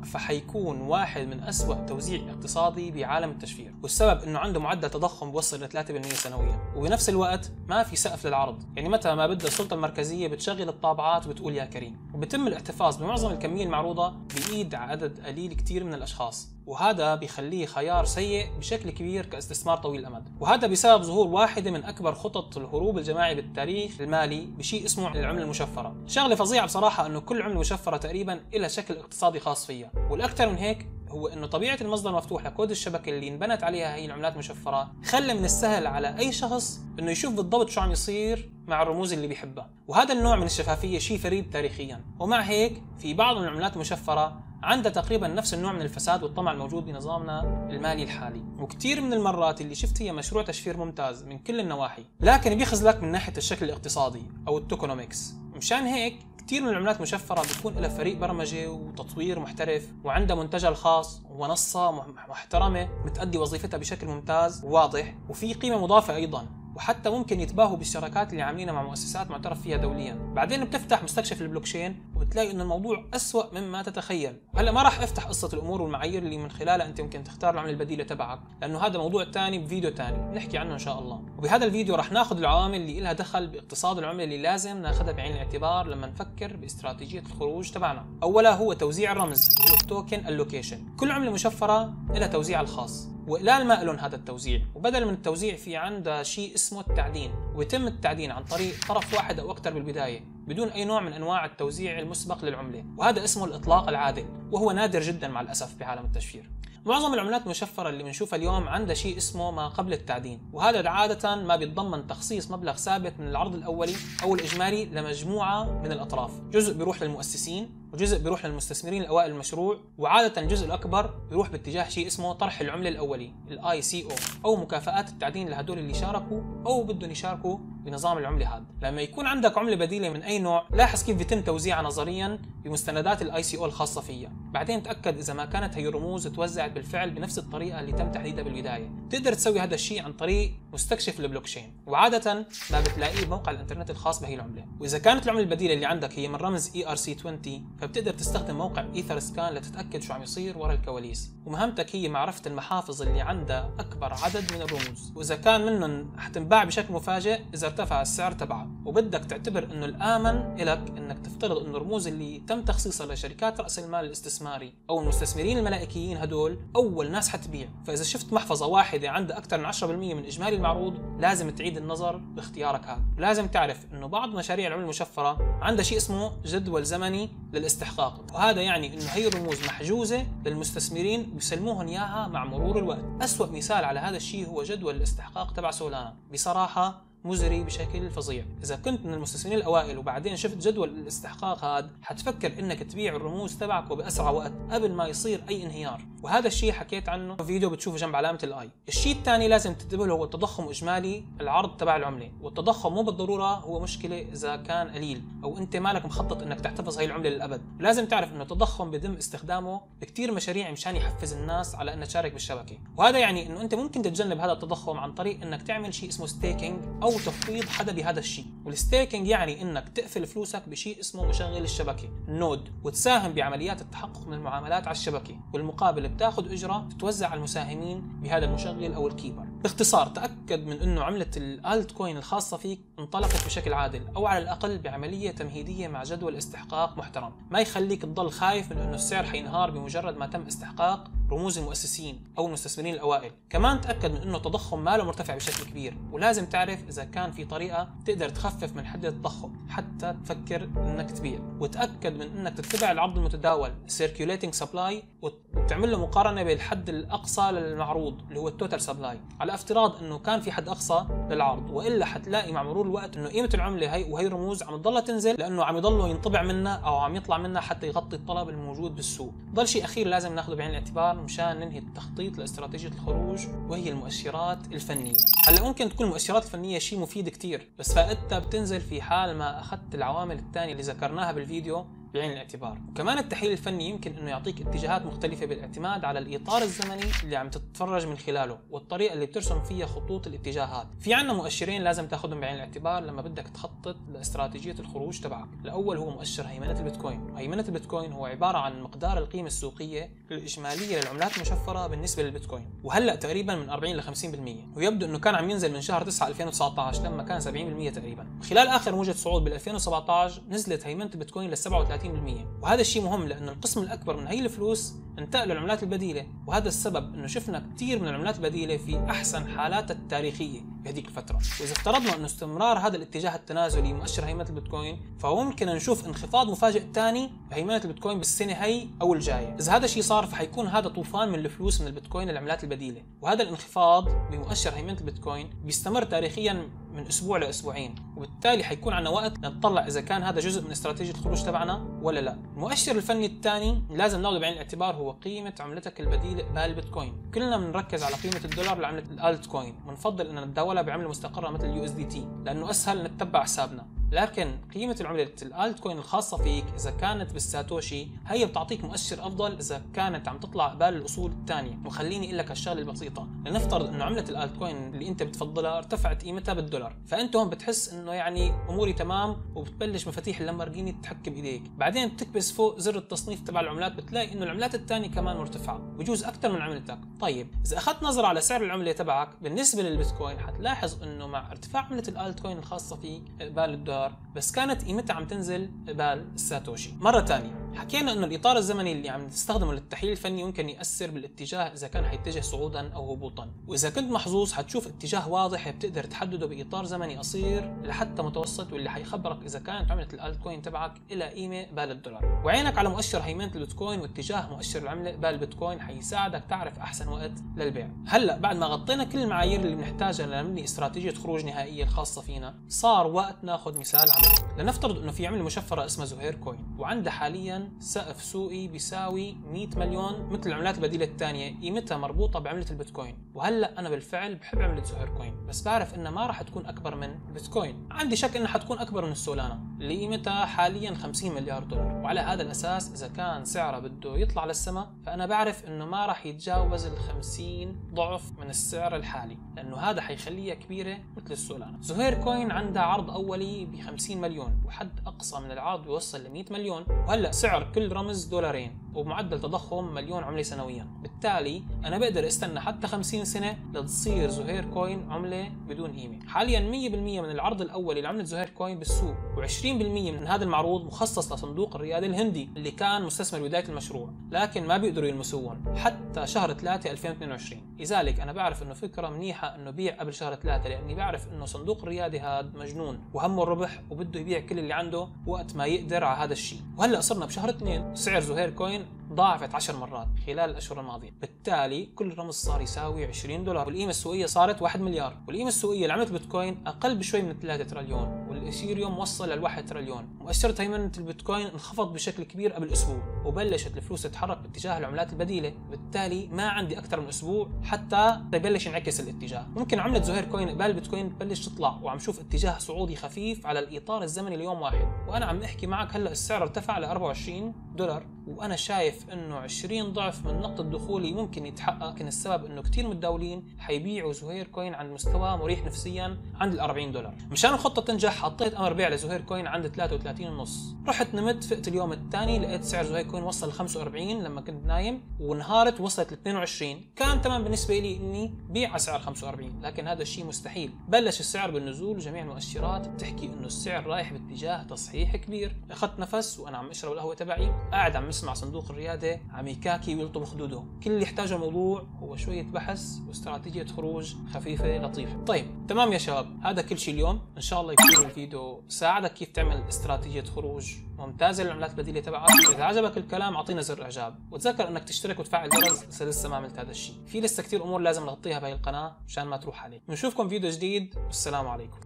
فحيكون 0.04 0.80
واحد 0.80 1.26
من 1.26 1.40
أسوأ 1.42 1.74
توزيع 1.74 2.30
اقتصادي 2.30 2.90
بعالم 2.90 3.30
التشفير. 3.30 3.74
والسبب 3.82 4.22
إنه 4.22 4.38
عنده 4.38 4.60
معدل 4.60 4.90
تضخم 4.90 5.32
بوصل 5.32 5.62
ل 5.62 5.68
3% 5.68 6.14
سنويا. 6.14 6.72
وبنفس 6.76 7.08
الوقت 7.08 7.52
ما 7.68 7.82
في 7.82 7.96
سقف 7.96 8.26
للعرض. 8.26 8.62
يعني 8.76 8.88
متى 8.88 9.14
ما 9.14 9.26
بدها 9.26 9.46
السلطة 9.46 9.74
المركزية 9.74 10.28
بتشغل 10.28 10.68
الطابعات 10.68 11.26
وبتقول 11.26 11.54
يا 11.54 11.64
كريم. 11.64 12.10
وبتم 12.14 12.46
الاحتفاظ 12.46 12.96
بمعظم 12.96 13.30
الكمية 13.30 13.64
المعروضة 13.64 14.08
بإيد 14.10 14.74
عدد 14.74 15.20
قليل 15.20 15.54
كثير 15.54 15.84
من 15.84 15.94
الأشخاص. 15.94 16.48
وهذا 16.68 17.14
بيخليه 17.14 17.66
خيار 17.66 18.04
سيء 18.04 18.46
بشكل 18.58 18.90
كبير 18.90 19.26
كاستثمار 19.26 19.76
طويل 19.76 20.00
الأمد. 20.00 20.28
وهذا 20.40 20.66
بسبب 20.66 21.02
ظهور 21.02 21.26
واحدة 21.26 21.70
من 21.70 21.84
أكبر 21.84 22.14
خطط 22.14 22.56
الهروب 22.56 22.98
الجماعي 22.98 23.34
بالتاريخ 23.34 24.00
المالي 24.00 24.46
بشيء 24.46 24.84
اسمه 24.84 25.12
العملة 25.12 25.42
المشفرة. 25.42 25.96
شغلة 26.06 26.34
فظيعة 26.34 26.66
بصراحة 26.66 27.06
إنه 27.06 27.20
كل 27.20 27.42
عملة 27.42 27.60
مشفرة 27.60 27.96
تقريبا 27.96 28.40
لها 28.54 28.68
شكل 28.68 28.96
اقتصادي 28.96 29.40
خاص 29.40 29.66
فيها. 29.66 29.90
والأكثر 30.10 30.48
من 30.48 30.56
هيك 30.56 30.88
هو 31.08 31.28
إنه 31.28 31.46
طبيعة 31.46 31.78
المصدر 31.80 32.10
المفتوح 32.10 32.46
لكود 32.46 32.70
الشبكة 32.70 33.10
اللي 33.10 33.28
انبنت 33.28 33.64
عليها 33.64 33.94
هي 33.94 34.04
العملات 34.04 34.32
المشفرة. 34.32 34.92
خلى 35.04 35.34
من 35.34 35.44
السهل 35.44 35.86
على 35.86 36.18
أي 36.18 36.32
شخص 36.32 36.80
إنه 36.98 37.10
يشوف 37.10 37.34
بالضبط 37.34 37.68
شو 37.68 37.80
عم 37.80 37.92
يصير 37.92 38.52
مع 38.66 38.82
الرموز 38.82 39.12
اللي 39.12 39.26
بيحبها. 39.26 39.70
وهذا 39.88 40.12
النوع 40.14 40.36
من 40.36 40.46
الشفافية 40.46 40.98
شيء 40.98 41.18
فريد 41.18 41.50
تاريخيا. 41.50 42.04
ومع 42.18 42.40
هيك 42.40 42.82
في 42.98 43.14
بعض 43.14 43.36
من 43.36 43.44
العملات 43.44 43.74
المشفرة 43.74 44.47
عندها 44.62 44.92
تقريبا 44.92 45.28
نفس 45.28 45.54
النوع 45.54 45.72
من 45.72 45.82
الفساد 45.82 46.22
والطمع 46.22 46.52
الموجود 46.52 46.86
بنظامنا 46.86 47.40
المالي 47.70 48.02
الحالي. 48.02 48.42
وكثير 48.58 49.00
من 49.00 49.12
المرات 49.12 49.60
اللي 49.60 49.74
شفت 49.74 50.02
هي 50.02 50.12
مشروع 50.12 50.42
تشفير 50.42 50.76
ممتاز 50.76 51.24
من 51.24 51.38
كل 51.38 51.60
النواحي 51.60 52.04
لكن 52.20 52.54
بيخزلك 52.54 53.02
من 53.02 53.12
ناحية 53.12 53.36
الشكل 53.36 53.66
الاقتصادي 53.66 54.22
أو 54.48 54.58
التوكونومكس 54.58 55.34
مشان 55.56 55.86
هيك 55.86 56.18
كثير 56.46 56.62
من 56.62 56.68
العملات 56.68 56.96
المشفرة 56.96 57.42
بيكون 57.54 57.74
لها 57.74 57.88
فريق 57.88 58.18
برمجة 58.18 58.70
وتطوير 58.70 59.40
محترف 59.40 59.88
وعندها 60.04 60.36
منتجها 60.36 60.68
الخاص 60.68 61.22
ومنصة 61.30 61.90
محترمة 62.28 62.88
بتأدي 63.04 63.38
وظيفتها 63.38 63.78
بشكل 63.78 64.06
ممتاز 64.06 64.64
وواضح 64.64 65.14
وفي 65.28 65.54
قيمة 65.54 65.78
مضافة 65.78 66.14
أيضا. 66.16 66.46
وحتى 66.78 67.10
ممكن 67.10 67.40
يتباهوا 67.40 67.76
بالشراكات 67.76 68.32
اللي 68.32 68.42
عاملينها 68.42 68.72
مع 68.74 68.82
مؤسسات 68.82 69.30
معترف 69.30 69.62
فيها 69.62 69.76
دوليا. 69.76 70.14
بعدين 70.34 70.64
بتفتح 70.64 71.02
مستكشف 71.02 71.42
البلوكشين 71.42 72.04
وبتلاقي 72.16 72.50
انه 72.50 72.62
الموضوع 72.62 73.04
أسوأ 73.14 73.60
مما 73.60 73.82
تتخيل. 73.82 74.36
هلأ 74.56 74.72
ما 74.72 74.82
راح 74.82 75.00
أفتح 75.00 75.26
قصة 75.26 75.50
الأمور 75.52 75.82
والمعايير 75.82 76.22
اللي 76.22 76.38
من 76.38 76.50
خلالها 76.50 76.86
أنت 76.86 77.00
ممكن 77.00 77.24
تختار 77.24 77.54
العمله 77.54 77.70
البديله 77.70 78.04
تبعك 78.04 78.40
لأنه 78.62 78.78
هذا 78.78 78.98
موضوع 78.98 79.24
ثاني 79.24 79.58
بفيديو 79.58 79.90
ثاني 79.90 80.34
نحكي 80.34 80.58
عنه 80.58 80.72
إن 80.74 80.78
شاء 80.78 80.98
الله. 80.98 81.22
وبهذا 81.38 81.64
الفيديو 81.64 81.94
راح 81.94 82.12
ناخذ 82.12 82.38
العوامل 82.38 82.80
اللي 82.80 83.00
لها 83.00 83.12
دخل 83.12 83.46
باقتصاد 83.46 83.98
العملة 83.98 84.24
اللي 84.24 84.42
لازم 84.42 84.82
ناخذها 84.82 85.12
بعين 85.12 85.32
الاعتبار 85.32 85.86
لما 85.86 86.06
نفكر 86.06 86.56
باستراتيجية 86.56 87.20
الخروج 87.20 87.70
تبعنا. 87.70 88.06
اولا 88.22 88.54
هو 88.54 88.72
توزيع 88.72 89.12
الرمز 89.12 89.56
هو 89.60 89.74
ال 89.80 89.88
token 89.88 90.26
allocation 90.26 90.96
كل 90.96 91.10
عملة 91.10 91.30
مشفرة 91.30 91.94
لها 92.10 92.26
توزيعها 92.26 92.62
الخاص. 92.62 93.17
والأقلية 93.28 93.66
ما 93.66 93.84
لهم 93.84 93.96
هذا 93.96 94.16
التوزيع. 94.16 94.60
وبدل 94.74 95.06
من 95.06 95.14
التوزيع 95.14 95.56
في 95.56 95.76
عندها 95.76 96.22
شيء 96.22 96.54
اسمه 96.54 96.80
التعدين. 96.80 97.30
ويتم 97.54 97.86
التعدين 97.86 98.30
عن 98.30 98.44
طريق 98.44 98.74
طرف 98.88 99.14
واحد 99.14 99.40
أو 99.40 99.50
أكثر 99.50 99.72
بالبداية 99.72 100.20
بدون 100.46 100.68
أي 100.68 100.84
نوع 100.84 101.00
من 101.00 101.12
أنواع 101.12 101.44
التوزيع 101.44 101.98
المسبق 101.98 102.44
للعملة. 102.44 102.84
وهذا 102.96 103.24
اسمه 103.24 103.44
الإطلاق 103.44 103.88
العادل 103.88 104.24
وهو 104.52 104.72
نادر 104.72 105.02
جدا 105.02 105.28
مع 105.28 105.40
الأسف 105.40 105.74
بعالم 105.78 106.04
التشفير. 106.04 106.50
معظم 106.86 107.14
العملات 107.14 107.44
المشفرة 107.44 107.88
اللي 107.88 108.02
بنشوفها 108.02 108.36
اليوم 108.36 108.68
عندها 108.68 108.94
شيء 108.94 109.16
اسمه 109.16 109.50
ما 109.50 109.68
قبل 109.68 109.92
التعدين. 109.92 110.50
وهذا 110.52 110.88
عادة 110.88 111.36
ما 111.36 111.56
بيتضمن 111.56 112.06
تخصيص 112.06 112.50
مبلغ 112.50 112.76
ثابت 112.76 113.20
من 113.20 113.28
العرض 113.28 113.54
الأولي 113.54 113.94
أو 114.22 114.34
الإجمالي 114.34 114.84
لمجموعة 114.84 115.64
من 115.64 115.92
الأطراف. 115.92 116.40
جزء 116.40 116.74
بيروح 116.74 117.02
للمؤسسين 117.02 117.87
وجزء 117.92 118.18
بيروح 118.18 118.46
للمستثمرين 118.46 119.02
الأوائل 119.02 119.30
المشروع 119.30 119.80
وعادة 119.98 120.42
الجزء 120.42 120.66
الأكبر 120.66 121.14
بيروح 121.30 121.48
باتجاه 121.48 121.88
شيء 121.88 122.06
اسمه 122.06 122.32
طرح 122.32 122.60
العملة 122.60 122.88
الأولي 122.88 123.30
ال 123.50 123.82
ICO 123.82 124.04
أو 124.04 124.56
مكافآت 124.56 125.08
التعدين 125.08 125.48
لهدول 125.48 125.78
اللي 125.78 125.94
شاركوا 125.94 126.40
أو 126.66 126.82
بدهم 126.82 127.10
يشاركوا 127.10 127.58
بنظام 127.58 128.18
العملة 128.18 128.56
هذا 128.56 128.64
لما 128.82 129.00
يكون 129.00 129.26
عندك 129.26 129.58
عملة 129.58 129.76
بديلة 129.76 130.10
من 130.10 130.22
أي 130.22 130.38
نوع 130.38 130.66
لاحظ 130.70 131.02
كيف 131.02 131.16
بيتم 131.16 131.40
توزيعها 131.40 131.82
نظريا 131.82 132.38
بمستندات 132.64 133.22
ال 133.22 133.42
ICO 133.42 133.64
الخاصة 133.66 134.00
فيها. 134.00 134.30
بعدين 134.52 134.82
تأكد 134.82 135.18
إذا 135.18 135.34
ما 135.34 135.44
كانت 135.44 135.74
هي 135.74 135.88
الرموز 135.88 136.28
توزعت 136.28 136.72
بالفعل 136.72 137.10
بنفس 137.10 137.38
الطريقة 137.38 137.80
اللي 137.80 137.92
تم 137.92 138.12
تحديدها 138.12 138.44
بالبداية. 138.44 138.90
تقدر 139.10 139.32
تسوي 139.32 139.60
هذا 139.60 139.74
الشيء 139.74 140.02
عن 140.02 140.12
طريق 140.12 140.52
مستكشف 140.72 141.20
البلوكشين 141.20 141.72
وعادة 141.86 142.46
ما 142.70 142.80
بتلاقيه 142.80 143.26
بموقع 143.26 143.52
الإنترنت 143.52 143.90
الخاص 143.90 144.20
بهي 144.20 144.34
العملة. 144.34 144.66
وإذا 144.80 144.98
كانت 144.98 145.24
العملة 145.24 145.42
البديلة 145.42 145.74
اللي 145.74 145.86
عندك 145.86 146.18
هي 146.18 146.28
من 146.28 146.34
رمز 146.34 146.70
ERC 146.76 147.16
20 147.20 147.38
فبتقدر 147.80 148.12
تستخدم 148.12 148.56
موقع 148.56 148.84
Etherscan 148.94 149.54
لتتأكد 149.54 150.02
شو 150.02 150.12
عم 150.12 150.22
يصير 150.22 150.58
ورا 150.58 150.72
الكواليس. 150.72 151.30
ومهمتك 151.46 151.96
هي 151.96 152.08
معرفة 152.08 152.42
المحافظ 152.46 153.02
اللي 153.02 153.20
عندها 153.20 153.70
أكبر 153.78 154.12
عدد 154.12 154.52
من 154.52 154.62
الرموز. 154.62 155.12
وإذا 155.16 155.36
كان 155.36 155.66
منهم 155.66 156.18
حتنباع 156.18 156.64
بشكل 156.64 156.94
مفاجئ 156.94 157.40
إذا 157.54 157.66
ارتفع 157.66 158.02
السعر 158.02 158.32
تبعها 158.32 158.70
وبدك 158.84 159.24
تعتبر 159.24 159.64
إنه 159.64 159.84
الآمن 159.84 160.56
لك 160.56 160.92
إنك 160.96 161.18
تفترض 161.18 161.66
إنه 161.66 161.76
الرموز 161.76 162.06
اللي 162.06 162.42
تم 162.48 162.62
تخصيصها 162.62 163.06
لشركات 163.06 163.60
رأس 163.60 163.78
المال 163.78 164.04
الاستثماري 164.04 164.72
أو 164.90 165.00
المستثمرين 165.00 165.58
الملائكيين 165.58 166.16
هدول 166.16 166.58
أول 166.76 167.10
ناس 167.10 167.28
حتبيع. 167.28 167.68
فإذا 167.86 168.04
شفت 168.04 168.32
محفظة 168.32 168.66
واحدة 168.66 169.10
عندها 169.10 169.38
أكثر 169.38 169.58
من 169.58 169.72
10% 169.72 169.82
من 170.14 170.24
إجمالي 170.24 170.57
المعروض 170.58 170.94
لازم 171.20 171.50
تعيد 171.50 171.76
النظر 171.76 172.16
باختيارك 172.16 172.84
هذا. 172.84 173.02
لازم 173.18 173.46
تعرف 173.46 173.86
إنه 173.92 174.06
بعض 174.06 174.28
مشاريع 174.28 174.66
العمله 174.66 174.84
المشفرة 174.84 175.58
عندها 175.62 175.84
شيء 175.84 175.96
اسمه 175.96 176.32
جدول 176.44 176.84
زمني 176.84 177.28
للاستحقاق 177.52 178.24
وهذا 178.34 178.62
يعني 178.62 178.94
إنه 178.94 179.06
هي 179.06 179.28
الرموز 179.28 179.64
محجوزة 179.64 180.26
للمستثمرين 180.46 181.22
بيسلموهم 181.22 181.88
إياها 181.88 182.28
مع 182.28 182.44
مرور 182.44 182.78
الوقت. 182.78 183.04
أسوأ 183.20 183.46
مثال 183.46 183.84
على 183.84 184.00
هذا 184.00 184.16
الشيء 184.16 184.48
هو 184.48 184.62
جدول 184.62 184.96
الاستحقاق 184.96 185.52
تبع 185.52 185.70
سولانا. 185.70 186.16
بصراحة 186.32 187.07
مزري 187.24 187.64
بشكل 187.64 188.10
فظيع. 188.10 188.44
إذا 188.62 188.76
كنت 188.76 189.06
من 189.06 189.14
المستثمرين 189.14 189.58
الأوائل 189.58 189.98
وبعدين 189.98 190.36
شفت 190.36 190.56
جدول 190.56 190.88
الاستحقاق 190.88 191.64
هذا 191.64 191.90
حتفكر 192.02 192.58
إنك 192.58 192.82
تبيع 192.82 193.16
الرموز 193.16 193.56
تبعك 193.56 193.92
بأسرع 193.92 194.30
وقت 194.30 194.52
قبل 194.70 194.92
ما 194.92 195.06
يصير 195.06 195.44
أي 195.48 195.62
انهيار. 195.62 196.02
وهذا 196.22 196.46
الشيء 196.46 196.72
حكيت 196.72 197.08
عنه 197.08 197.36
في 197.36 197.44
فيديو 197.44 197.70
بتشوفه 197.70 197.96
جنب 197.96 198.16
علامة 198.16 198.38
الاي 198.42 198.70
الشيء 198.88 199.16
الثاني 199.16 199.48
لازم 199.48 199.74
تنتبه 199.74 200.06
له 200.06 200.14
هو 200.14 200.24
التضخم 200.24 200.68
اجمالي 200.68 201.24
العرض 201.40 201.76
تبع 201.76 201.96
العملة. 201.96 202.30
والتضخم 202.40 202.92
مو 202.92 203.02
بالضرورة 203.02 203.54
هو 203.54 203.80
مشكلة 203.80 204.22
إذا 204.32 204.56
كان 204.56 204.88
قليل 204.88 205.22
أو 205.44 205.58
أنت 205.58 205.76
مالك 205.76 206.04
مخطط 206.04 206.42
إنك 206.42 206.60
تحتفظ 206.60 206.98
هاي 206.98 207.04
العملة 207.04 207.30
للأبد. 207.30 207.60
لازم 207.80 208.06
تعرف 208.06 208.32
إنه 208.32 208.42
التضخم 208.42 208.90
بيتم 208.90 209.12
استخدامه 209.12 209.80
بكثير 210.00 210.32
مشاريع 210.32 210.70
مشان 210.70 210.96
يحفز 210.96 211.32
الناس 211.32 211.74
على 211.74 211.94
انها 211.94 212.06
تشارك 212.06 212.32
بالشبكة. 212.32 212.78
وهذا 212.96 213.18
يعني 213.18 213.46
إنه 213.46 213.60
أنت 213.60 213.74
ممكن 213.74 214.02
تتجنب 214.02 214.38
هذا 214.38 214.52
التضخم 214.52 214.98
عن 214.98 215.14
طريق 215.14 215.42
إنك 215.42 215.62
تعمل 215.62 215.94
شيء 215.94 216.08
اسمه 216.08 216.26
staking 216.26 216.78
تفويض 217.12 217.64
حدا 217.64 217.92
بهذا 217.92 218.20
الشيء. 218.20 218.46
وال 218.64 218.78
staking 218.78 219.26
يعني 219.26 219.62
إنك 219.62 219.88
تقفل 219.88 220.26
فلوسك 220.26 220.68
بشيء 220.68 221.00
اسمه 221.00 221.26
مشغل 221.26 221.62
الشبكة 221.62 222.08
ال 222.28 222.36
node 222.36 222.68
وتساهم 222.84 223.32
بعمليات 223.32 223.80
التحقق 223.80 224.26
من 224.26 224.34
المعاملات 224.34 224.86
على 224.86 224.94
الشبكة. 224.94 225.40
والمقابل 225.54 226.08
بتاخذ 226.08 226.52
إجرة 226.52 226.88
تتوزع 226.90 227.28
على 227.28 227.38
المساهمين 227.38 228.20
بهذا 228.22 228.44
المشغل 228.44 228.94
أو 228.94 229.08
ال 229.08 229.13
keeper. 229.13 229.44
باختصار 229.62 230.06
تأكد 230.06 230.66
من 230.66 230.80
إنه 230.80 231.02
عملة 231.02 231.30
ال 231.36 231.90
altcoin 231.90 232.16
الخاصة 232.16 232.56
فيك 232.56 232.87
انطلقت 232.98 233.46
بشكل 233.46 233.72
عادل 233.72 234.02
أو 234.16 234.26
على 234.26 234.42
الأقل 234.42 234.78
بعملية 234.78 235.30
تمهيدية 235.30 235.88
مع 235.88 236.02
جدول 236.02 236.36
استحقاق 236.36 236.98
محترم. 236.98 237.32
ما 237.50 237.60
يخليك 237.60 238.02
تضل 238.02 238.30
خايف 238.30 238.72
من 238.72 238.78
انه 238.78 238.94
السعر 238.94 239.24
حينهار 239.24 239.70
بمجرد 239.70 240.16
ما 240.16 240.26
تم 240.26 240.42
استحقاق 240.42 241.10
رموز 241.30 241.58
المؤسسين 241.58 242.24
أو 242.38 242.46
المستثمرين 242.46 242.94
الأوائل. 242.94 243.32
كمان 243.50 243.80
تأكد 243.80 244.10
من 244.10 244.16
انه 244.16 244.36
التضخم 244.36 244.84
ماله 244.84 245.04
مرتفع 245.04 245.36
بشكل 245.36 245.70
كبير 245.70 245.96
ولازم 246.12 246.46
تعرف 246.46 246.88
إذا 246.88 247.04
كان 247.04 247.32
في 247.32 247.44
طريقة 247.44 247.88
تقدر 248.06 248.28
تخفف 248.28 248.72
من 248.76 248.86
حده 248.86 249.08
التضخم 249.08 249.52
حتى 249.68 250.16
تفكر 250.24 250.64
إنك 250.64 251.10
تبيع. 251.10 251.40
وتأكد 251.60 252.12
من 252.16 252.38
أنك 252.38 252.56
تتبع 252.56 252.92
العرض 252.92 253.18
المتداول 253.18 253.72
circulating 253.98 254.50
supply 254.50 255.02
وتعمل 255.22 255.92
له 255.92 256.00
مقارنة 256.00 256.42
بالحد 256.42 256.88
الأقصى 256.88 257.50
للمعروض 257.50 258.22
اللي 258.28 258.40
هو 258.40 258.48
ال 258.48 258.53
total 258.53 258.80
supply 258.80 259.20
على 259.40 259.54
افتراض 259.54 260.02
أنه 260.02 260.18
كان 260.18 260.40
في 260.40 260.52
حد 260.52 260.68
أقصى 260.68 261.06
للعرض 261.30 261.70
وإلا 261.70 262.04
حتلاقي 262.04 262.52
مع 262.52 262.62
مرور 262.62 262.87
الوقت 262.88 263.16
إنه 263.16 263.28
قيمة 263.28 263.50
العملة 263.54 263.94
هي 263.94 264.12
وهي 264.12 264.26
رموز 264.26 264.62
عم 264.62 264.76
تضلها 264.76 265.00
تنزل 265.00 265.34
لأنه 265.34 265.64
عم 265.64 265.76
يضلوا 265.76 266.08
ينطبع 266.08 266.42
منها 266.42 266.74
أو 266.74 266.96
عم 266.96 267.16
يطلع 267.16 267.38
منها 267.38 267.60
حتى 267.60 267.86
يغطي 267.86 268.16
الطلب 268.16 268.48
الموجود 268.48 268.94
بالسوق. 268.94 269.32
ضل 269.54 269.68
شيء 269.68 269.84
أخير 269.84 270.06
لازم 270.06 270.34
ناخذه 270.34 270.54
بعين 270.54 270.70
الاعتبار 270.70 271.16
مشان 271.16 271.60
ننهي 271.60 271.78
التخطيط 271.78 272.38
لاستراتيجية 272.38 272.88
الخروج 272.88 273.46
وهي 273.68 273.90
المؤشرات 273.90 274.58
الفنية. 274.72 275.16
هلأ 275.46 275.62
ممكن 275.62 275.88
تكون 275.88 276.06
المؤشرات 276.06 276.44
الفنية 276.44 276.78
شيء 276.78 276.98
مفيد 276.98 277.28
كثير 277.28 277.68
بس 277.78 277.92
فائدتها 277.94 278.38
بتنزل 278.38 278.80
في 278.80 279.02
حال 279.02 279.36
ما 279.36 279.60
أخذت 279.60 279.94
العوامل 279.94 280.38
الثانية 280.38 280.72
اللي 280.72 280.82
ذكرناها 280.82 281.32
بالفيديو 281.32 281.86
بعين 282.14 282.30
الاعتبار. 282.30 282.78
وكمان 282.90 283.18
التحليل 283.18 283.52
الفني 283.52 283.88
يمكن 283.88 284.16
أنه 284.16 284.30
يعطيك 284.30 284.60
اتجاهات 284.60 285.06
مختلفة 285.06 285.46
بالاعتماد 285.46 286.04
على 286.04 286.18
الإطار 286.18 286.62
الزمني 286.62 287.02
اللي 287.24 287.36
عم 287.36 287.50
تتفرج 287.50 288.06
من 288.06 288.18
خلاله 288.18 288.58
والطريقة 288.70 289.14
اللي 289.14 289.26
بترسم 289.26 289.62
فيها 289.62 289.86
خطوط 289.86 290.26
الاتجاهات 290.26 290.86
في 291.00 291.14
عندنا 291.14 291.32
مؤشرين 291.32 291.82
لازم 291.82 292.06
تاخذهم 292.06 292.40
بعين 292.40 292.54
الاعتبار 292.54 293.02
لما 293.02 293.22
بدك 293.22 293.48
تخطط 293.48 293.96
لاستراتيجية 294.12 294.74
الخروج 294.78 295.20
تبعك. 295.20 295.48
الأول 295.64 295.96
هو 295.96 296.10
مؤشر 296.10 296.46
هيمنة 296.46 296.78
البيتكوين. 296.78 297.36
هيمنة 297.36 297.64
البيتكوين 297.68 298.12
هو 298.12 298.26
عبارة 298.26 298.58
عن 298.58 298.82
مقدار 298.82 299.18
القيمة 299.18 299.46
السوقية 299.46 300.10
الإجمالية 300.30 301.00
للعملات 301.00 301.36
المشفرة 301.36 301.86
بالنسبة 301.86 302.22
للبيتكوين. 302.22 302.70
وهلأ 302.84 303.14
تقريبا 303.14 303.54
من 303.54 303.70
40 303.70 303.96
ل 303.96 304.02
50% 304.02 304.76
ويبدو 304.76 305.06
إنه 305.06 305.18
كان 305.18 305.34
عم 305.34 305.50
ينزل 305.50 305.72
من 305.72 305.80
شهر 305.80 306.02
9 306.02 306.28
2019 306.28 307.02
لما 307.02 307.22
كان 307.22 307.40
70% 307.40 307.94
تقريبا. 307.94 308.26
خلال 308.50 308.68
آخر 308.68 308.94
موجة 308.94 309.12
صعود 309.12 309.44
بال 309.44 309.52
2017 309.52 310.42
نزلت 310.48 310.86
هيمنة 310.86 311.10
البيتكوين 311.14 311.50
ل 311.50 311.56
37% 311.56 311.97
وهذا 312.04 312.46
وهذا 312.62 312.80
الشيء 312.80 313.02
مهم 313.02 313.28
لأنه 313.28 313.52
القسم 313.52 313.82
الأكبر 313.82 314.16
من 314.16 314.26
هي 314.26 314.40
الفلوس 314.40 314.94
انتقلوا 315.18 315.52
العملات 315.52 315.82
البديلة 315.82 316.26
وهذا 316.46 316.68
السبب 316.68 317.14
إنه 317.14 317.26
شفنا 317.26 317.66
كثير 317.74 318.02
من 318.02 318.08
العملات 318.08 318.36
البديلة 318.36 318.76
في 318.76 318.98
أحسن 319.10 319.48
حالاتها 319.48 319.94
التاريخية 319.94 320.60
بهذيك 320.60 321.06
الفترة. 321.06 321.38
وإذا 321.60 321.72
افترضنا 321.72 322.16
إنه 322.16 322.26
استمرار 322.26 322.78
هذا 322.78 322.96
الاتجاه 322.96 323.36
التنازلي 323.36 323.92
مؤشر 323.92 324.24
هيمنة 324.24 324.46
البيتكوين 324.48 325.00
فممكن 325.18 325.66
نشوف 325.66 326.06
انخفاض 326.06 326.50
مفاجئ 326.50 326.82
ثاني 326.94 327.30
بهيمنة 327.50 327.76
البيتكوين 327.76 328.18
بالسنة 328.18 328.52
هي 328.52 328.86
أو 329.02 329.14
الجاية. 329.14 329.56
إذا 329.60 329.76
هذا 329.76 329.84
الشيء 329.84 330.02
صار 330.02 330.26
فحيكون 330.26 330.66
هذا 330.66 330.88
طوفان 330.88 331.28
من 331.28 331.38
الفلوس 331.38 331.80
من 331.80 331.86
البيتكوين 331.86 332.28
للعملات 332.28 332.64
البديلة. 332.64 333.02
وهذا 333.22 333.42
الانخفاض 333.42 334.08
بمؤشر 334.30 334.70
هيمنة 334.74 334.98
البيتكوين 335.00 335.50
بيستمر 335.64 336.02
تاريخيا 336.02 336.68
من 336.94 337.06
أسبوع 337.06 337.38
لاسبوعين 337.38 337.94
وبالتالي 338.16 338.64
حيكون 338.64 338.92
عندنا 338.92 339.10
وقت 339.10 339.38
نطلع 339.38 339.86
إذا 339.86 340.00
كان 340.00 340.22
هذا 340.22 340.40
جزء 340.40 340.64
من 340.64 340.70
استراتيجية 340.70 341.12
الخروج 341.12 341.42
تبعنا 341.42 341.98
ولا 342.02 342.20
لا. 342.20 342.38
المؤشر 342.54 342.96
الفني 342.96 343.26
الثاني 343.26 343.82
لازم 343.90 344.22
ناخذه 344.22 344.38
بعين 344.38 344.52
الاعتبار 344.52 344.94
هو 344.94 345.07
قيمه 345.12 345.54
عملتك 345.60 346.00
البديلة 346.00 346.42
بالبيتكوين 346.42 347.30
كلنا 347.34 347.56
بنركز 347.56 348.02
على 348.02 348.14
قيمة 348.14 348.40
الدولار 348.44 348.78
لعمله 348.78 349.04
ال 349.10 349.46
altcoin 349.46 349.74
بنفضل 349.86 350.26
إن 350.26 350.44
نتداولها 350.44 350.82
بعملة 350.82 351.08
مستقرة 351.08 351.50
مثل 351.50 351.70
ال 351.70 351.84
USDT 351.84 352.28
لأنه 352.44 352.70
أسهل 352.70 353.04
نتبع 353.04 353.42
حسابنا. 353.42 353.97
لكن 354.12 354.58
قيمة 354.74 354.96
العملة 355.00 355.28
ال 355.42 355.52
alt 355.52 355.80
coin 355.80 355.98
الخاصة 355.98 356.36
فيك 356.36 356.64
إذا 356.76 356.90
كانت 356.90 357.32
بالساتوشي 357.32 358.06
هي 358.26 358.46
بتعطيك 358.46 358.84
مؤشر 358.84 359.26
أفضل 359.26 359.52
إذا 359.52 359.82
كانت 359.94 360.28
عم 360.28 360.38
تطلع 360.38 360.68
قبال 360.68 360.88
الأصول 360.88 361.30
الثانية. 361.30 361.78
وخليني 361.84 362.26
أقول 362.26 362.38
لك 362.38 362.50
هالشغلة 362.50 362.80
البسيطة. 362.80 363.28
لنفترض 363.46 363.86
إنه 363.86 364.04
عملة 364.04 364.24
ال 364.28 364.56
altcoin 364.56 364.76
اللي 364.76 365.08
أنت 365.08 365.22
بتفضلها 365.22 365.78
ارتفعت 365.78 366.22
قيمتها 366.22 366.54
بالدولار. 366.54 366.96
فأنت 367.06 367.36
هون 367.36 367.48
بتحس 367.50 367.88
إنه 367.92 368.12
يعني 368.12 368.52
أموري 368.70 368.92
تمام 368.92 369.36
وبتبلش 369.54 370.08
مفاتيح 370.08 370.40
اللامبرجيني 370.40 370.92
تتحكم 370.92 371.32
بإيديك. 371.32 371.62
بعدين 371.76 372.08
بتكبس 372.08 372.52
فوق 372.52 372.78
زر 372.78 372.98
التصنيف 372.98 373.40
تبع 373.40 373.60
العملات 373.60 373.92
بتلاقي 373.92 374.32
إنه 374.32 374.44
العملات 374.44 374.74
الثانية 374.74 375.08
كمان 375.08 375.36
مرتفعة. 375.36 375.78
بجوز 375.78 376.24
أكثر 376.24 376.52
من 376.52 376.62
عملتك. 376.62 376.98
طيب 377.20 377.48
إذا 377.66 377.78
أخذت 377.78 378.02
نظرة 378.02 378.26
على 378.26 378.40
سعر 378.40 378.62
العملة 378.62 378.92
تبعك 378.92 379.28
بالنسبة 379.40 379.82
للبيتكوين 379.82 380.38
حتلاحظ 380.38 381.02
إنه 381.02 381.26
مع 381.26 381.50
ارتفاع 381.50 381.82
عملة 381.82 382.02
ال 382.08 382.40
altcoin 382.40 382.58
الخاصة 382.58 382.96
فيك 382.96 383.22
قبال 383.40 383.74
الدولار 383.74 383.97
بس 384.36 384.52
كانت 384.52 384.84
قيمتها 384.84 385.14
عم 385.14 385.26
تنزل 385.26 385.70
قبال 385.88 386.28
الساتوشي 386.34 386.90
مرة 387.00 387.20
ثانية 387.20 387.67
حكينا 387.78 388.12
إنه 388.12 388.26
الإطار 388.26 388.56
الزمني 388.56 388.92
اللي 388.92 389.08
عم 389.08 389.28
تستخدمه 389.28 389.72
للتحليل 389.72 390.12
الفني 390.12 390.44
ممكن 390.44 390.68
يأثر 390.68 391.10
بالاتجاه 391.10 391.72
إذا 391.72 391.88
كان 391.88 392.04
حيتجه 392.04 392.40
صعودا 392.40 392.92
أو 392.92 393.12
هبوطا. 393.12 393.48
وإذا 393.66 393.90
كنت 393.90 394.12
محظوظ 394.12 394.52
حتشوف 394.52 394.86
اتجاه 394.86 395.28
واضح 395.28 395.70
بتقدر 395.70 396.04
تحدده 396.04 396.46
بإطار 396.46 396.84
زمني 396.84 397.16
قصير 397.16 397.74
لحتى 397.82 398.22
متوسط 398.22 398.72
واللي 398.72 398.90
حيخبرك 398.90 399.42
إذا 399.46 399.58
كانت 399.58 399.90
عملة 399.90 400.08
ال 400.12 400.42
altcoin 400.42 400.62
تبعك 400.62 400.92
إلها 401.10 401.24
قيمة 401.24 401.62
قبال 401.62 401.90
الدولار. 401.90 402.42
وعينك 402.44 402.78
على 402.78 402.88
مؤشر 402.88 403.18
هيمنة 403.18 403.54
البيتكوين 403.54 404.00
واتجاه 404.00 404.48
مؤشر 404.48 404.82
العملة 404.82 405.10
قبال 405.10 405.30
البيتكوين 405.30 405.80
حيساعدك 405.80 406.44
تعرف 406.48 406.78
أحسن 406.78 407.08
وقت 407.08 407.32
للبيع. 407.56 407.90
هلأ 408.06 408.38
بعد 408.38 408.56
ما 408.56 408.66
غطينا 408.66 409.04
كل 409.04 409.18
المعايير 409.18 409.60
اللي 409.60 409.76
بنحتاجها 409.76 410.26
لنبني 410.26 410.64
استراتيجية 410.64 411.14
خروج 411.14 411.44
نهائية 411.44 411.84
الخاصة 411.84 412.22
فينا 412.22 412.54
صار 412.68 413.06
وقت 413.06 413.44
ناخذ 413.44 413.78
مثال 413.78 414.10
عملي. 414.10 414.62
لنفترض 414.62 414.98
إنه 414.98 415.12
في 415.12 415.26
عملة 415.26 415.42
مشفرة 415.42 415.84
اسمها 415.84 416.06
زهير 416.06 416.34
كوين 416.34 416.76
وعندها 416.78 417.12
حاليا 417.12 417.67
سقف 417.78 418.22
سوقي 418.22 418.68
بيساوي 418.68 419.32
100 419.34 419.68
مليون 419.76 420.28
مثل 420.30 420.50
العملات 420.50 420.76
البديلة 420.76 421.04
الثانية 421.04 421.60
قيمتها 421.60 421.98
مربوطة 421.98 422.38
بعملة 422.38 422.66
البيتكوين. 422.70 423.18
وهلأ 423.34 423.78
أنا 423.78 423.88
بالفعل 423.88 424.34
بحب 424.34 424.62
عملة 424.62 424.82
زهير 424.82 425.08
كوين. 425.08 425.46
بس 425.46 425.62
بعرف 425.62 425.94
إنها 425.94 426.10
ما 426.10 426.26
راح 426.26 426.42
تكون 426.42 426.66
أكبر 426.66 426.94
من 426.94 427.18
البيتكوين 427.28 427.88
عندي 427.90 428.16
شك 428.16 428.36
إنها 428.36 428.48
حتكون 428.48 428.78
أكبر 428.78 429.04
من 429.04 429.12
السولانا 429.12 429.60
اللي 429.80 429.98
قيمتها 429.98 430.46
حاليا 430.46 430.94
50 430.94 431.34
مليار 431.34 431.64
دولار. 431.64 431.86
وعلى 431.86 432.20
هذا 432.20 432.42
الأساس 432.42 432.92
إذا 432.92 433.08
كان 433.08 433.44
سعرها 433.44 433.78
بده 433.78 434.16
يطلع 434.16 434.44
للسماء 434.44 434.92
فأنا 435.06 435.26
بعرف 435.26 435.64
إنه 435.64 435.86
ما 435.86 436.06
راح 436.06 436.26
يتجاوز 436.26 436.86
ال 436.86 436.98
50 436.98 437.90
ضعف 437.94 438.32
من 438.38 438.50
السعر 438.50 438.96
الحالي 438.96 439.38
لأنه 439.56 439.76
هذا 439.76 440.00
حيخليها 440.00 440.54
كبيرة 440.54 440.98
مثل 441.16 441.32
السولانا. 441.32 441.78
زهير 441.80 442.14
كوين 442.14 442.50
عندها 442.50 442.82
عرض 442.82 443.10
أولي 443.10 443.64
ب 443.64 443.80
50 443.80 444.20
مليون 444.20 444.62
وحد 444.66 445.00
أقصى 445.06 445.40
من 445.40 445.50
العرض 445.50 445.82
بيوصل 445.82 446.24
ل 446.24 446.30
100 446.30 446.44
مليون. 446.50 446.84
وهلأ 446.88 447.32
سعر 447.32 447.47
كل 447.74 447.92
رمز 447.92 448.24
دولارين 448.24 448.78
وبمعدل 448.94 449.40
تضخم 449.40 449.94
مليون 449.94 450.24
عملة 450.24 450.42
سنويا. 450.42 450.86
بالتالي 451.02 451.62
أنا 451.84 451.98
بقدر 451.98 452.26
استنى 452.26 452.60
حتى 452.60 452.86
50 452.86 453.24
سنة 453.24 453.58
لتصير 453.74 454.28
زهير 454.30 454.64
كوين 454.64 455.10
عملة 455.10 455.48
بدون 455.68 455.92
قيمة. 455.92 456.26
حاليا 456.26 456.60
100% 456.60 457.20
من 457.20 457.30
العرض 457.30 457.60
الاولي 457.60 458.00
لعمله 458.00 458.24
زهير 458.24 458.50
كوين 458.50 458.78
بالسوق 458.78 459.14
و20% 459.36 459.66
من 459.66 460.26
هذا 460.26 460.44
المعروض 460.44 460.84
مخصص 460.84 461.32
لصندوق 461.32 461.74
الرياده 461.74 462.06
الهندي 462.06 462.50
اللي 462.56 462.70
كان 462.70 463.02
مستثمر 463.02 463.42
بداية 463.42 463.64
المشروع 463.68 464.10
لكن 464.30 464.66
ما 464.66 464.76
بيقدروا 464.76 465.08
يلمسوهم 465.08 465.76
حتى 465.76 466.26
شهر 466.26 466.52
3 466.52 466.90
2022 466.90 467.62
لذلك 467.78 468.20
أنا 468.20 468.32
بعرف 468.32 468.62
إنه 468.62 468.74
فكرة 468.74 469.08
منيحة 469.08 469.54
إني 469.54 469.70
بيع 469.70 470.00
قبل 470.00 470.14
شهر 470.14 470.34
3 470.34 470.68
لأني 470.68 470.94
بعرف 470.94 471.28
إنه 471.28 471.44
صندوق 471.44 471.82
الرياده 471.82 472.38
هذا 472.38 472.52
مجنون 472.54 473.00
وهمه 473.14 473.42
الربح 473.42 473.82
وبده 473.90 474.20
يبيع 474.20 474.40
كل 474.40 474.58
اللي 474.58 474.72
عنده 474.74 475.08
وقت 475.26 475.56
ما 475.56 475.66
يقدر 475.66 476.04
على 476.04 476.24
هذا 476.24 476.32
الشيء. 476.32 476.58
وهلأ 476.76 477.00
صرنا 477.00 477.26
بشهر 477.26 477.37
2 477.46 477.94
سعر 477.94 478.20
زهير 478.20 478.50
كوين 478.50 478.86
ضاعفت 479.12 479.54
10 479.54 479.76
مرات 479.76 480.08
خلال 480.26 480.50
الأشهر 480.50 480.80
الماضية. 480.80 481.10
بالتالي 481.20 481.86
كل 481.86 482.18
رمز 482.18 482.34
صار 482.34 482.60
يساوي 482.60 483.06
20 483.06 483.44
دولار. 483.44 483.66
والقيمة 483.66 483.90
السوقية 483.90 484.26
صارت 484.26 484.62
1 484.62 484.80
مليار. 484.80 485.16
والقيمة 485.26 485.48
السوقية 485.48 485.86
لعملة 485.86 486.04
بيتكوين 486.04 486.62
أقل 486.66 486.98
بشوي 486.98 487.22
من 487.22 487.32
3 487.32 487.64
تريليون. 487.64 488.26
والاثيريوم 488.28 488.98
وصل 488.98 489.28
لل 489.28 489.42
1 489.42 489.66
تريليون. 489.66 490.08
مؤشر 490.20 490.54
هيمنة 490.58 490.92
البيتكوين 490.98 491.46
انخفض 491.46 491.92
بشكل 491.92 492.22
كبير 492.22 492.52
قبل 492.52 492.72
أسبوع 492.72 493.22
وبلشت 493.24 493.76
الفلوس 493.76 494.02
تتحرك 494.02 494.38
باتجاه 494.38 494.78
العملات 494.78 495.12
البديلة. 495.12 495.54
بالتالي 495.70 496.26
ما 496.26 496.48
عندي 496.48 496.78
أكثر 496.78 497.00
من 497.00 497.08
أسبوع 497.08 497.48
حتى 497.64 498.20
يبلش 498.34 498.66
ينعكس 498.66 499.00
الاتجاه. 499.00 499.46
ممكن 499.48 499.80
عملة 499.80 500.02
زهير 500.02 500.24
كوين 500.24 500.48
قبال 500.48 500.66
البيتكوين 500.66 501.18
تبلش 501.18 501.48
تطلع 501.48 501.78
وعم 501.82 501.98
شوف 501.98 502.20
اتجاه 502.20 502.58
صعودي 502.58 502.96
خفيف 502.96 503.46
على 503.46 503.58
الإطار 503.58 504.02
الزمني 504.02 504.36
ليوم 504.36 504.62
واحد. 504.62 504.88
وأنا 505.08 505.26
عم 505.26 505.42
أحكي 505.42 505.66
معك 505.66 505.96
هلأ 505.96 506.10
السعر 506.10 506.42
ارتفع 506.42 506.78
ل 506.78 506.84
24 506.84 507.54
دولار 507.76 508.06
وأنا 508.26 508.56
شايف 508.56 508.97
إنه 509.12 509.36
20 509.36 509.92
ضعف 509.92 510.26
من 510.26 510.40
نقطة 510.40 510.60
دخولي 510.60 511.12
ممكن 511.12 511.46
يتحقق؟ 511.46 511.88
لكن 511.88 512.06
السبب 512.06 512.44
إنه 512.44 512.62
كثير 512.62 512.86
من 512.86 512.92
المتداولين 512.92 513.56
حيبيعوا 513.58 514.12
زهير 514.12 514.46
كوين 514.46 514.74
عند 514.74 514.92
مستوى 514.92 515.36
مريح 515.36 515.64
نفسيا 515.64 516.18
عند 516.34 516.52
ال 516.54 516.60
40 516.60 516.92
دولار. 516.92 517.14
مشان 517.30 517.54
الخطه 517.54 517.82
تنجح 517.82 518.16
حطيت 518.16 518.54
أمر 518.54 518.72
بيع 518.72 518.88
لزهير 518.88 519.20
كوين 519.20 519.46
عند 519.46 519.66
33 519.66 520.26
ونص. 520.26 520.74
رحت 520.88 521.14
نمت 521.14 521.44
فقت 521.44 521.68
اليوم 521.68 521.92
الثاني 521.92 522.38
لقيت 522.38 522.64
سعر 522.64 522.84
زهير 522.84 523.06
كوين 523.06 523.22
وصل 523.22 523.48
ل 523.48 523.52
45 523.52 524.22
لما 524.22 524.40
كنت 524.40 524.66
نايم 524.66 525.02
وانهارت 525.20 525.80
وصلت 525.80 526.12
ل 526.12 526.14
22 526.14 526.84
كان 526.96 527.22
تمام 527.22 527.44
بالنسبة 527.44 527.78
لي 527.78 527.96
إني 527.96 528.34
بيع 528.50 528.70
على 528.70 528.78
سعر 528.78 528.98
45 529.00 529.60
لكن 529.62 529.88
هذا 529.88 530.02
الشيء 530.02 530.24
مستحيل. 530.24 530.70
بلش 530.88 531.20
السعر 531.20 531.50
بالنزول 531.50 531.96
وجميع 531.96 532.22
المؤشرات 532.22 532.88
بتحكي 532.88 533.26
إنه 533.26 533.46
السعر 533.46 533.86
رايح 533.86 534.12
باتجاه 534.12 534.62
تصحيح 534.62 535.16
كبير. 535.16 535.56
أخذت 535.70 535.98
نفس 535.98 536.38
وأنا 536.38 536.58
عم 536.58 536.70
أشرب 536.70 536.92
القهوة 536.92 537.14
تبعي 537.14 537.50
قاعد 537.72 537.96
عم 537.96 538.08
اسمع 538.08 538.34
صندوق 538.34 538.70
الرياده 538.94 539.20
عم 539.32 539.48
يكاكي 539.48 539.94
ويلطم 539.94 540.24
خدوده. 540.24 540.64
كل 540.82 540.90
اللي 540.90 541.02
يحتاجه 541.02 541.34
الموضوع 541.34 541.86
هو 542.02 542.16
شوية 542.16 542.42
بحث 542.42 542.98
واستراتيجية 543.08 543.64
خروج 543.64 544.14
خفيفة 544.34 544.78
لطيفة. 544.78 545.24
طيب 545.24 545.66
تمام 545.68 545.92
يا 545.92 545.98
شباب 545.98 546.40
هذا 546.44 546.62
كل 546.62 546.78
شيء 546.78 546.94
اليوم. 546.94 547.20
إن 547.36 547.40
شاء 547.40 547.60
الله 547.60 547.72
يكون 547.72 548.04
الفيديو 548.04 548.64
ساعدك 548.68 549.12
كيف 549.12 549.28
تعمل 549.28 549.62
استراتيجية 549.68 550.22
خروج 550.22 550.74
ممتازة 550.98 551.44
للعملات 551.44 551.70
البديلة 551.70 552.00
تبعك. 552.00 552.30
إذا 552.54 552.64
عجبك 552.64 552.98
الكلام 552.98 553.34
أعطينا 553.34 553.60
زر 553.60 553.82
إعجاب. 553.82 554.18
وتذكر 554.30 554.68
إنك 554.68 554.84
تشترك 554.84 555.18
وتفعل 555.18 555.44
الجرس 555.44 556.02
إذا 556.02 556.10
لسه 556.10 556.28
ما 556.28 556.36
عملت 556.36 556.58
هذا 556.58 556.70
الشيء 556.70 556.94
في 557.06 557.20
لسه 557.20 557.42
كثير 557.42 557.64
أمور 557.64 557.80
لازم 557.80 558.06
نغطيها 558.06 558.38
بهي 558.38 558.52
القناة 558.52 558.96
مشان 559.06 559.24
ما 559.24 559.36
تروح 559.36 559.64
عليك. 559.64 559.82
بنشوفكم 559.88 560.28
فيديو 560.28 560.50
جديد. 560.50 560.94
والسلام 561.06 561.48
عليكم. 561.48 561.78